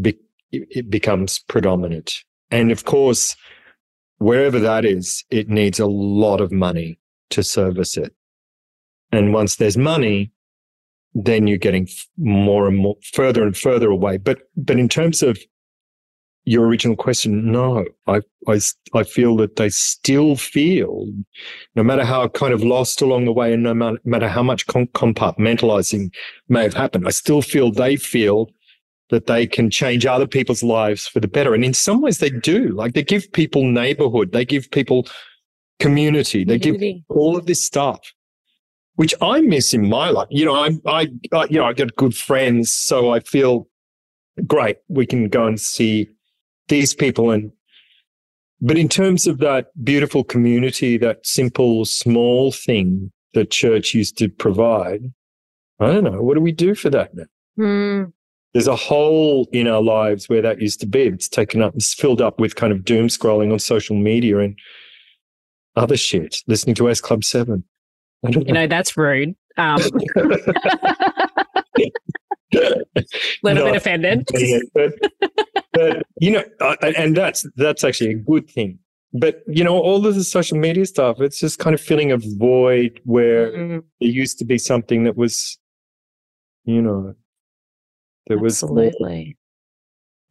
be- 0.00 0.18
it 0.50 0.90
becomes 0.90 1.38
predominant. 1.40 2.14
And 2.50 2.70
of 2.70 2.84
course, 2.84 3.36
wherever 4.18 4.60
that 4.60 4.84
is, 4.84 5.24
it 5.30 5.48
needs 5.48 5.80
a 5.80 5.86
lot 5.86 6.40
of 6.40 6.52
money 6.52 6.98
to 7.30 7.42
service 7.42 7.96
it. 7.96 8.14
And 9.10 9.32
once 9.32 9.56
there's 9.56 9.76
money, 9.76 10.32
then 11.14 11.46
you're 11.46 11.58
getting 11.58 11.88
more 12.16 12.66
and 12.66 12.76
more 12.76 12.96
further 13.12 13.42
and 13.44 13.56
further 13.56 13.90
away. 13.90 14.18
But, 14.18 14.42
but 14.56 14.78
in 14.78 14.88
terms 14.88 15.22
of 15.22 15.38
your 16.44 16.66
original 16.66 16.96
question, 16.96 17.50
no, 17.50 17.84
I, 18.06 18.20
I, 18.46 18.60
I 18.92 19.02
feel 19.02 19.36
that 19.36 19.56
they 19.56 19.70
still 19.70 20.36
feel, 20.36 21.06
no 21.74 21.82
matter 21.82 22.04
how 22.04 22.28
kind 22.28 22.52
of 22.52 22.62
lost 22.62 23.00
along 23.00 23.24
the 23.24 23.32
way 23.32 23.52
and 23.52 23.62
no 23.62 23.96
matter 24.04 24.28
how 24.28 24.42
much 24.42 24.66
compartmentalizing 24.66 26.12
may 26.48 26.62
have 26.62 26.74
happened, 26.74 27.06
I 27.06 27.10
still 27.10 27.40
feel 27.40 27.70
they 27.70 27.96
feel 27.96 28.50
that 29.10 29.26
they 29.26 29.46
can 29.46 29.70
change 29.70 30.04
other 30.06 30.26
people's 30.26 30.62
lives 30.62 31.06
for 31.06 31.20
the 31.20 31.28
better. 31.28 31.54
And 31.54 31.64
in 31.64 31.74
some 31.74 32.00
ways 32.00 32.18
they 32.18 32.30
do, 32.30 32.68
like 32.68 32.94
they 32.94 33.02
give 33.02 33.32
people 33.32 33.64
neighborhood, 33.64 34.32
they 34.32 34.44
give 34.44 34.70
people 34.70 35.06
community, 35.78 36.44
they 36.44 36.58
give 36.58 36.80
all 37.08 37.36
of 37.36 37.46
this 37.46 37.64
stuff. 37.64 38.00
Which 38.96 39.12
I 39.20 39.40
miss 39.40 39.74
in 39.74 39.88
my 39.88 40.10
life. 40.10 40.28
You 40.30 40.44
know, 40.44 40.54
I, 40.54 40.70
I, 40.86 41.08
I 41.32 41.44
you 41.46 41.58
know, 41.58 41.64
I 41.64 41.72
got 41.72 41.96
good 41.96 42.14
friends, 42.14 42.72
so 42.72 43.12
I 43.12 43.18
feel 43.20 43.66
great. 44.46 44.76
We 44.88 45.04
can 45.04 45.28
go 45.28 45.46
and 45.46 45.60
see 45.60 46.08
these 46.68 46.94
people 46.94 47.30
and 47.30 47.52
but 48.60 48.78
in 48.78 48.88
terms 48.88 49.26
of 49.26 49.38
that 49.38 49.66
beautiful 49.84 50.24
community 50.24 50.96
that 50.96 51.24
simple 51.26 51.84
small 51.84 52.52
thing 52.52 53.10
the 53.34 53.44
church 53.44 53.94
used 53.94 54.16
to 54.16 54.28
provide 54.28 55.12
i 55.80 55.86
don't 55.86 56.04
know 56.04 56.22
what 56.22 56.34
do 56.34 56.40
we 56.40 56.52
do 56.52 56.74
for 56.74 56.90
that 56.90 57.14
now 57.14 57.24
mm. 57.58 58.12
there's 58.52 58.68
a 58.68 58.76
hole 58.76 59.48
in 59.52 59.66
our 59.66 59.82
lives 59.82 60.28
where 60.28 60.42
that 60.42 60.60
used 60.60 60.80
to 60.80 60.86
be. 60.86 61.02
It's 61.02 61.28
taken 61.28 61.62
up, 61.62 61.74
it's 61.74 61.94
filled 61.94 62.20
up 62.20 62.40
with 62.40 62.54
kind 62.54 62.72
of 62.72 62.84
doom 62.84 63.08
scrolling 63.08 63.52
on 63.52 63.58
social 63.58 63.96
media 63.96 64.38
and 64.38 64.56
other 65.76 65.96
shit, 65.96 66.36
listening 66.46 66.74
to 66.76 66.88
S 66.88 67.00
Club 67.00 67.24
7. 67.24 67.64
You 68.22 68.52
know, 68.52 68.66
that's 68.66 68.96
rude. 68.96 69.34
Um, 69.56 69.80
little 73.42 73.44
No, 73.64 73.64
bit 73.64 73.76
offended. 73.76 74.28
but, 75.74 76.02
you 76.20 76.30
know, 76.30 76.44
uh, 76.60 76.76
and 76.96 77.16
that's 77.16 77.46
that's 77.56 77.84
actually 77.84 78.10
a 78.10 78.14
good 78.14 78.48
thing. 78.50 78.78
But 79.12 79.42
you 79.46 79.62
know, 79.62 79.78
all 79.78 80.04
of 80.06 80.14
the 80.14 80.24
social 80.24 80.58
media 80.58 80.86
stuff, 80.86 81.20
it's 81.20 81.38
just 81.38 81.58
kind 81.58 81.74
of 81.74 81.80
filling 81.80 82.10
a 82.10 82.18
void 82.18 83.00
where 83.04 83.52
Mm, 83.52 83.84
there 84.00 84.10
used 84.10 84.38
to 84.40 84.44
be 84.44 84.58
something 84.58 85.04
that 85.04 85.16
was, 85.16 85.58
you 86.64 86.82
know, 86.82 87.14
there 88.26 88.38
was 88.38 88.62
more, 88.62 88.86
absolutely. 88.86 89.36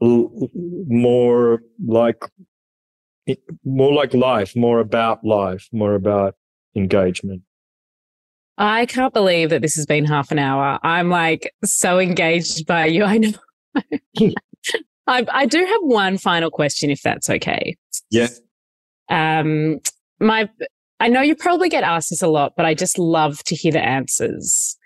more 0.02 1.62
like 1.86 2.24
more 3.64 3.94
like 3.94 4.14
life, 4.14 4.56
more 4.56 4.80
about 4.80 5.24
life, 5.24 5.70
more 5.72 5.96
about 5.96 6.36
engagement. 6.76 7.42
I 8.58 8.86
can't 8.86 9.14
believe 9.14 9.50
that 9.50 9.62
this 9.62 9.76
has 9.76 9.86
been 9.86 10.06
half 10.06 10.32
an 10.32 10.40
hour. 10.40 10.80
I'm 10.84 11.10
like 11.10 11.54
so 11.64 12.00
engaged 12.00 12.68
by 12.68 12.86
you. 12.88 13.04
I 13.04 13.18
know. 13.18 13.32
I, 15.08 15.26
I 15.32 15.46
do 15.46 15.60
have 15.60 15.82
one 15.82 16.18
final 16.18 16.50
question, 16.50 16.90
if 16.90 17.02
that's 17.02 17.30
okay. 17.30 17.76
Yeah. 18.10 18.30
Um, 19.10 19.80
my, 20.20 20.50
I 21.00 21.10
know 21.10 21.22
you 21.22 21.36
probably 21.36 21.70
get 21.70 21.84
asked 21.84 22.10
this 22.10 22.22
a 22.22 22.28
lot, 22.28 22.54
but 22.56 22.66
I 22.66 22.74
just 22.74 22.98
love 22.98 23.44
to 23.46 23.56
hear 23.56 23.72
the 23.72 23.84
answers. 23.84 24.78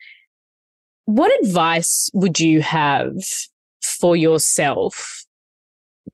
What 1.06 1.32
advice 1.44 2.10
would 2.14 2.40
you 2.40 2.62
have 2.62 3.14
for 3.82 4.16
yourself 4.16 5.26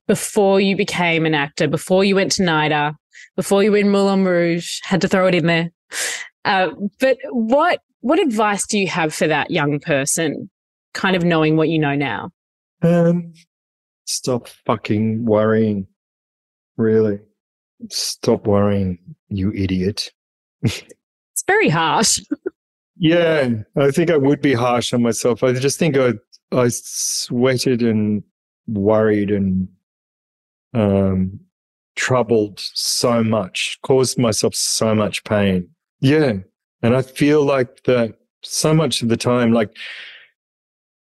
before 0.06 0.60
you 0.60 0.76
became 0.76 1.26
an 1.26 1.34
actor, 1.34 1.66
before 1.66 2.04
you 2.04 2.14
went 2.14 2.32
to 2.32 2.42
NIDA, 2.42 2.94
before 3.36 3.62
you 3.62 3.72
were 3.72 3.78
in 3.78 3.90
Moulin 3.90 4.24
Rouge? 4.24 4.80
Had 4.84 5.00
to 5.00 5.08
throw 5.08 5.26
it 5.26 5.34
in 5.34 5.46
there. 5.46 5.70
Uh, 6.44 6.68
but 7.00 7.16
what 7.30 7.80
what 8.00 8.18
advice 8.18 8.66
do 8.66 8.78
you 8.78 8.86
have 8.86 9.14
for 9.14 9.26
that 9.26 9.50
young 9.50 9.80
person, 9.80 10.50
kind 10.92 11.16
of 11.16 11.24
knowing 11.24 11.56
what 11.56 11.70
you 11.70 11.78
know 11.78 11.94
now? 11.94 12.30
Um, 12.82 13.32
stop 14.04 14.48
fucking 14.66 15.24
worrying. 15.24 15.86
Really, 16.76 17.20
stop 17.90 18.46
worrying, 18.46 18.98
you 19.28 19.52
idiot. 19.52 20.12
It's 20.62 21.44
very 21.46 21.68
harsh. 21.68 22.20
Yeah, 22.96 23.50
I 23.76 23.90
think 23.90 24.10
I 24.10 24.16
would 24.16 24.40
be 24.40 24.54
harsh 24.54 24.92
on 24.92 25.02
myself. 25.02 25.42
I 25.42 25.52
just 25.52 25.78
think 25.78 25.96
I 25.96 26.12
I 26.52 26.68
sweated 26.68 27.82
and 27.82 28.22
worried 28.66 29.30
and 29.30 29.68
um 30.74 31.40
troubled 31.96 32.60
so 32.60 33.22
much, 33.22 33.78
caused 33.82 34.18
myself 34.18 34.54
so 34.54 34.94
much 34.94 35.24
pain. 35.24 35.68
Yeah. 36.00 36.34
And 36.82 36.94
I 36.94 37.02
feel 37.02 37.44
like 37.44 37.84
that 37.84 38.14
so 38.42 38.74
much 38.74 39.02
of 39.02 39.08
the 39.08 39.16
time, 39.16 39.52
like 39.52 39.76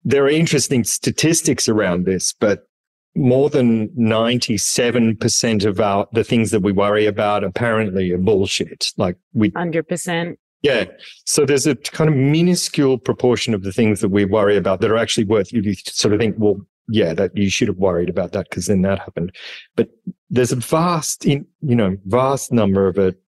there 0.04 0.24
are 0.24 0.28
interesting 0.28 0.84
statistics 0.84 1.68
around 1.68 2.04
this, 2.04 2.32
but 2.32 2.66
more 3.14 3.50
than 3.50 3.88
97% 3.90 5.64
of 5.64 5.80
our 5.80 6.08
the 6.12 6.24
things 6.24 6.50
that 6.50 6.60
we 6.60 6.72
worry 6.72 7.06
about 7.06 7.44
apparently 7.44 8.10
are 8.12 8.18
bullshit. 8.18 8.90
Like 8.96 9.16
we 9.34 9.50
100%. 9.50 10.36
yeah. 10.62 10.84
So 11.26 11.44
there's 11.44 11.66
a 11.66 11.76
kind 11.76 12.08
of 12.08 12.16
minuscule 12.16 12.98
proportion 12.98 13.54
of 13.54 13.62
the 13.62 13.72
things 13.72 14.00
that 14.00 14.08
we 14.08 14.24
worry 14.24 14.56
about 14.56 14.80
that 14.80 14.90
are 14.90 14.96
actually 14.96 15.24
worth 15.24 15.52
you 15.52 15.74
sort 15.74 16.14
of 16.14 16.20
think, 16.20 16.36
well, 16.38 16.60
yeah, 16.88 17.14
that 17.14 17.36
you 17.36 17.50
should 17.50 17.68
have 17.68 17.76
worried 17.76 18.08
about 18.08 18.32
that 18.32 18.48
because 18.48 18.66
then 18.66 18.82
that 18.82 18.98
happened. 18.98 19.34
But 19.76 19.90
there's 20.30 20.52
a 20.52 20.56
vast, 20.56 21.24
in, 21.24 21.46
you 21.60 21.76
know, 21.76 21.96
vast 22.06 22.50
number 22.52 22.86
of 22.86 22.98
it, 22.98 23.20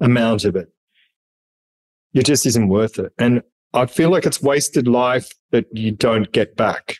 amount 0.00 0.44
of 0.44 0.56
it. 0.56 0.68
It 2.14 2.24
just 2.24 2.46
isn't 2.46 2.68
worth 2.68 2.98
it. 2.98 3.12
And 3.18 3.42
I 3.74 3.86
feel 3.86 4.10
like 4.10 4.24
it's 4.24 4.42
wasted 4.42 4.88
life 4.88 5.30
that 5.50 5.66
you 5.72 5.92
don't 5.92 6.32
get 6.32 6.56
back 6.56 6.96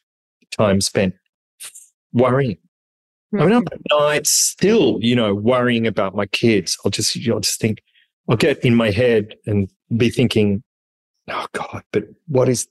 time 0.51 0.81
spent 0.81 1.15
worrying. 2.13 2.59
I 3.35 3.45
mean, 3.45 3.53
I'm 3.53 3.63
hmm. 3.63 3.69
at 3.73 3.81
night 3.91 4.27
still, 4.27 4.99
you 5.01 5.15
know, 5.15 5.35
worrying 5.35 5.87
about 5.87 6.15
my 6.15 6.27
kids. 6.27 6.79
I'll 6.85 6.91
just, 6.91 7.17
I'll 7.29 7.41
just 7.41 7.61
think, 7.61 7.83
I'll 8.29 8.37
get 8.37 8.65
in 8.65 8.75
my 8.75 8.91
head 8.91 9.35
and 9.47 9.71
be 9.97 10.11
thinking, 10.11 10.63
oh 11.29 11.47
God, 11.53 11.83
but 11.93 12.05
what 12.27 12.49
is, 12.49 12.67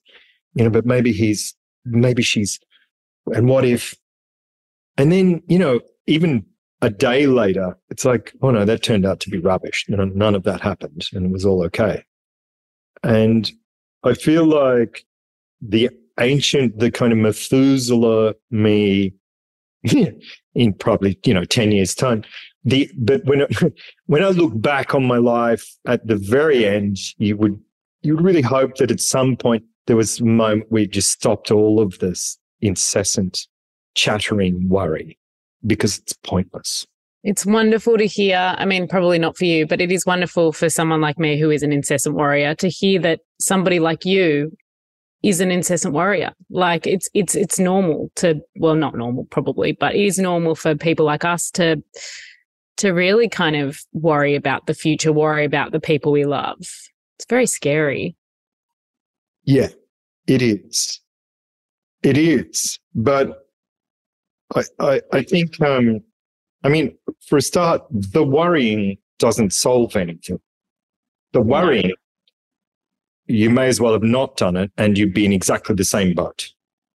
you 0.56 0.64
know, 0.64 0.70
but 0.70 0.86
maybe 0.86 1.12
he's, 1.12 1.56
maybe 1.86 2.24
she's, 2.24 2.60
and 3.28 3.48
what 3.48 3.66
if, 3.66 3.94
and 4.98 5.12
then, 5.12 5.44
you 5.48 5.60
know, 5.60 5.80
even 6.08 6.46
a 6.82 6.90
day 6.90 7.28
later, 7.28 7.78
it's 7.90 8.06
like, 8.06 8.34
oh 8.42 8.50
no, 8.50 8.66
that 8.66 8.82
turned 8.82 9.06
out 9.06 9.20
to 9.22 9.30
be 9.30 9.40
rubbish. 9.40 9.86
None, 9.90 10.18
none 10.18 10.36
of 10.36 10.44
that 10.44 10.62
happened 10.62 11.06
and 11.14 11.28
it 11.28 11.32
was 11.32 11.46
all 11.46 11.64
okay. 11.66 12.04
And 13.04 13.52
I 14.04 14.14
feel 14.14 14.46
like 14.46 15.06
the 15.62 15.90
ancient, 16.20 16.80
the 16.80 16.90
kind 16.90 17.12
of 17.12 17.20
Methuselah 17.20 18.34
me 18.50 19.14
in 19.84 20.74
probably, 20.74 21.20
you 21.26 21.34
know, 21.34 21.44
10 21.44 21.72
years 21.72 21.96
time, 21.96 22.24
the, 22.64 22.90
but 22.98 23.24
when, 23.26 23.46
when 24.06 24.24
I 24.24 24.30
look 24.30 24.60
back 24.60 24.94
on 24.94 25.06
my 25.06 25.18
life 25.18 25.66
at 25.86 26.06
the 26.06 26.18
very 26.18 26.66
end, 26.66 26.98
you 27.18 27.38
would, 27.38 27.60
you 28.02 28.16
would 28.16 28.24
really 28.24 28.42
hope 28.42 28.76
that 28.78 28.92
at 28.92 29.00
some 29.00 29.36
point 29.36 29.64
there 29.88 29.96
was 29.96 30.20
a 30.20 30.26
moment 30.26 30.68
you 30.72 30.88
just 30.88 31.12
stopped 31.12 31.52
all 31.52 31.80
of 31.80 31.98
this 32.00 32.38
incessant 32.62 33.48
chattering 33.96 34.70
worry 34.70 35.18
because 35.66 35.98
it's 35.98 36.14
pointless. 36.14 36.86
It's 37.24 37.46
wonderful 37.46 37.98
to 37.98 38.06
hear. 38.06 38.56
I 38.58 38.66
mean, 38.66 38.88
probably 38.88 39.20
not 39.20 39.38
for 39.38 39.46
you, 39.46 39.66
but 39.66 39.82
it 39.82 39.92
is 39.92 40.06
wonderful 40.06 40.54
for 40.54 40.70
someone 40.70 41.02
like 41.02 41.18
me 41.18 41.40
who 41.40 41.50
is 41.50 41.64
an 41.64 41.74
incessant 41.74 42.16
warrior 42.16 42.56
to 42.56 42.70
hear 42.70 43.02
that 43.02 43.20
somebody 43.40 43.80
like 43.80 44.06
you 44.06 44.56
is 45.28 45.42
an 45.42 45.52
incessant 45.52 45.94
warrior. 45.94 46.34
Like 46.50 46.88
it's 46.88 47.10
it's 47.14 47.36
it's 47.36 47.60
normal 47.60 48.12
to 48.16 48.42
well, 48.56 48.76
not 48.76 48.96
normal 48.96 49.26
probably, 49.26 49.74
but 49.74 49.96
it 49.96 50.06
is 50.06 50.20
normal 50.20 50.56
for 50.56 50.76
people 50.76 51.06
like 51.06 51.26
us 51.26 51.52
to 51.52 51.84
to 52.78 52.92
really 52.92 53.28
kind 53.28 53.56
of 53.56 53.80
worry 53.94 54.36
about 54.36 54.68
the 54.68 54.74
future, 54.74 55.12
worry 55.12 55.46
about 55.46 55.72
the 55.72 55.80
people 55.80 56.12
we 56.12 56.26
love. 56.26 56.60
It's 56.60 57.26
very 57.28 57.48
scary. 57.48 58.16
Yeah, 59.44 59.70
it 60.28 60.42
is. 60.42 61.02
It 62.04 62.18
is. 62.18 62.80
But 62.94 63.48
I, 64.56 64.64
I, 64.80 65.02
I 65.12 65.24
think, 65.24 65.60
um, 65.62 66.02
I 66.64 66.70
mean, 66.70 66.96
for 67.28 67.38
a 67.38 67.42
start, 67.42 67.82
the 67.90 68.24
worrying 68.24 68.98
doesn't 69.18 69.54
solve 69.54 69.96
anything. 69.96 70.40
The 71.34 71.42
worrying, 71.42 71.94
you 73.28 73.50
may 73.50 73.68
as 73.68 73.80
well 73.80 73.94
have 73.94 74.04
not 74.04 74.38
done 74.38 74.56
it 74.56 74.72
and 74.78 74.98
you'd 74.98 75.14
be 75.14 75.26
in 75.26 75.34
exactly 75.34 75.76
the 75.76 75.86
same 75.86 76.14
boat. 76.14 76.50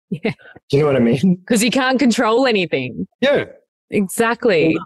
Yeah. 0.10 0.34
Do 0.70 0.78
you 0.78 0.80
know 0.80 0.88
what 0.88 0.96
I 0.96 1.00
mean? 1.00 1.36
Because 1.46 1.64
you 1.64 1.72
can't 1.72 2.00
control 2.00 2.46
anything. 2.46 3.08
Yeah. 3.22 3.46
Exactly. 3.90 4.78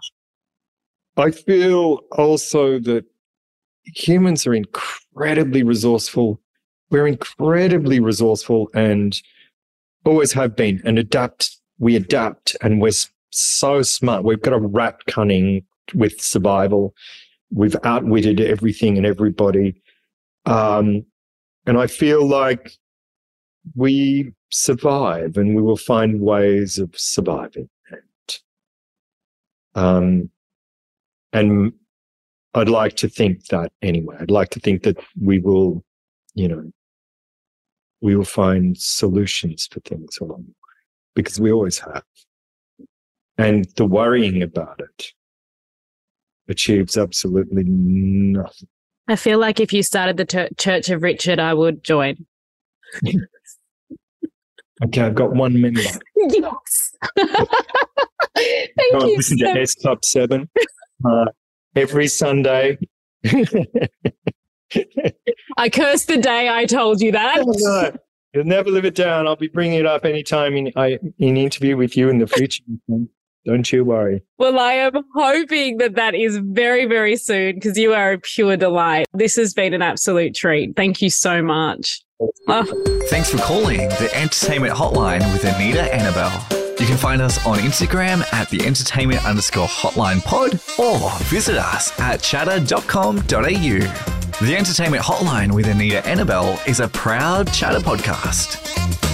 I 1.16 1.30
feel 1.30 2.00
also 2.12 2.78
that 2.80 3.04
humans 3.84 4.46
are 4.46 4.54
incredibly 4.54 5.62
resourceful. 5.62 6.40
We're 6.90 7.06
incredibly 7.06 8.00
resourceful 8.00 8.68
and 8.74 9.16
always 10.04 10.32
have 10.32 10.56
been 10.56 10.82
and 10.84 10.98
adapt. 10.98 11.56
We 11.78 11.96
adapt 11.96 12.56
and 12.62 12.80
we're 12.80 12.92
so 13.30 13.82
smart. 13.82 14.24
We've 14.24 14.40
got 14.42 14.54
a 14.54 14.58
rat 14.58 15.00
cunning 15.06 15.64
with 15.94 16.20
survival. 16.20 16.94
We've 17.50 17.76
outwitted 17.84 18.40
everything 18.40 18.96
and 18.96 19.06
everybody. 19.06 19.80
Um, 20.46 21.04
and 21.66 21.78
I 21.78 21.86
feel 21.86 22.26
like 22.26 22.72
we 23.74 24.32
survive 24.50 25.36
and 25.36 25.56
we 25.56 25.62
will 25.62 25.76
find 25.76 26.20
ways 26.20 26.78
of 26.78 26.90
surviving. 26.96 27.68
And, 27.90 28.38
um, 29.74 30.30
and 31.32 31.72
I'd 32.54 32.68
like 32.68 32.96
to 32.96 33.08
think 33.08 33.46
that 33.46 33.72
anyway. 33.82 34.16
I'd 34.20 34.30
like 34.30 34.50
to 34.50 34.60
think 34.60 34.84
that 34.84 34.96
we 35.20 35.40
will, 35.40 35.84
you 36.34 36.48
know, 36.48 36.70
we 38.00 38.14
will 38.14 38.24
find 38.24 38.78
solutions 38.78 39.68
for 39.70 39.80
things 39.80 40.18
along 40.20 40.44
the 40.44 40.50
way 40.50 40.76
because 41.14 41.40
we 41.40 41.50
always 41.50 41.78
have. 41.80 42.04
And 43.38 43.66
the 43.76 43.84
worrying 43.84 44.42
about 44.42 44.80
it 44.80 45.12
achieves 46.48 46.96
absolutely 46.96 47.64
nothing. 47.64 48.68
I 49.08 49.16
feel 49.16 49.38
like 49.38 49.60
if 49.60 49.72
you 49.72 49.82
started 49.82 50.16
the 50.16 50.24
Tur- 50.24 50.48
Church 50.58 50.90
of 50.90 51.02
Richard, 51.02 51.38
I 51.38 51.54
would 51.54 51.84
join. 51.84 52.26
Okay, 54.84 55.00
I've 55.00 55.14
got 55.14 55.32
one 55.34 55.60
member. 55.60 55.80
Yes. 56.28 56.92
Thank 57.16 58.92
Go 59.00 59.06
you. 59.06 59.16
listen 59.16 59.38
so- 59.38 59.54
to 59.54 59.60
S 59.60 59.74
Club 59.76 60.04
7 60.04 60.48
uh, 61.04 61.24
every 61.76 62.08
Sunday. 62.08 62.78
I 65.56 65.68
cursed 65.70 66.08
the 66.08 66.18
day 66.18 66.48
I 66.48 66.64
told 66.66 67.00
you 67.00 67.12
that. 67.12 67.44
No, 67.46 67.92
You'll 68.34 68.44
never 68.44 68.70
live 68.70 68.84
it 68.84 68.94
down. 68.96 69.26
I'll 69.26 69.36
be 69.36 69.48
bringing 69.48 69.78
it 69.78 69.86
up 69.86 70.04
anytime 70.04 70.56
in 70.56 70.72
I 70.76 70.98
in 71.18 71.36
interview 71.36 71.76
with 71.76 71.96
you 71.96 72.08
in 72.10 72.18
the 72.18 72.26
future. 72.26 72.62
Don't 73.46 73.72
you 73.72 73.84
worry. 73.84 74.22
Well, 74.38 74.58
I 74.58 74.72
am 74.72 74.92
hoping 75.14 75.78
that 75.78 75.94
that 75.94 76.14
is 76.14 76.38
very, 76.38 76.84
very 76.84 77.16
soon 77.16 77.54
because 77.54 77.78
you 77.78 77.94
are 77.94 78.12
a 78.12 78.18
pure 78.18 78.56
delight. 78.56 79.06
This 79.14 79.36
has 79.36 79.54
been 79.54 79.72
an 79.72 79.82
absolute 79.82 80.34
treat. 80.34 80.74
Thank 80.74 81.00
you 81.00 81.10
so 81.10 81.42
much. 81.42 82.02
Oh. 82.48 82.64
Thanks 83.08 83.30
for 83.30 83.38
calling 83.38 83.88
the 83.88 84.10
Entertainment 84.14 84.74
Hotline 84.74 85.20
with 85.32 85.44
Anita 85.44 85.88
Anabel. 85.92 86.80
You 86.80 86.86
can 86.86 86.96
find 86.96 87.22
us 87.22 87.44
on 87.46 87.58
Instagram 87.58 88.22
at 88.32 88.50
the 88.50 88.66
entertainment 88.66 89.24
underscore 89.24 89.66
hotline 89.66 90.22
pod 90.22 90.60
or 90.78 91.10
visit 91.24 91.56
us 91.56 91.98
at 92.00 92.20
chattr.com.au. 92.20 94.44
The 94.44 94.56
Entertainment 94.56 95.02
Hotline 95.02 95.54
with 95.54 95.66
Anita 95.66 96.02
Anabel 96.02 96.66
is 96.68 96.80
a 96.80 96.88
proud 96.88 97.46
Chattr 97.48 97.80
podcast. 97.80 99.05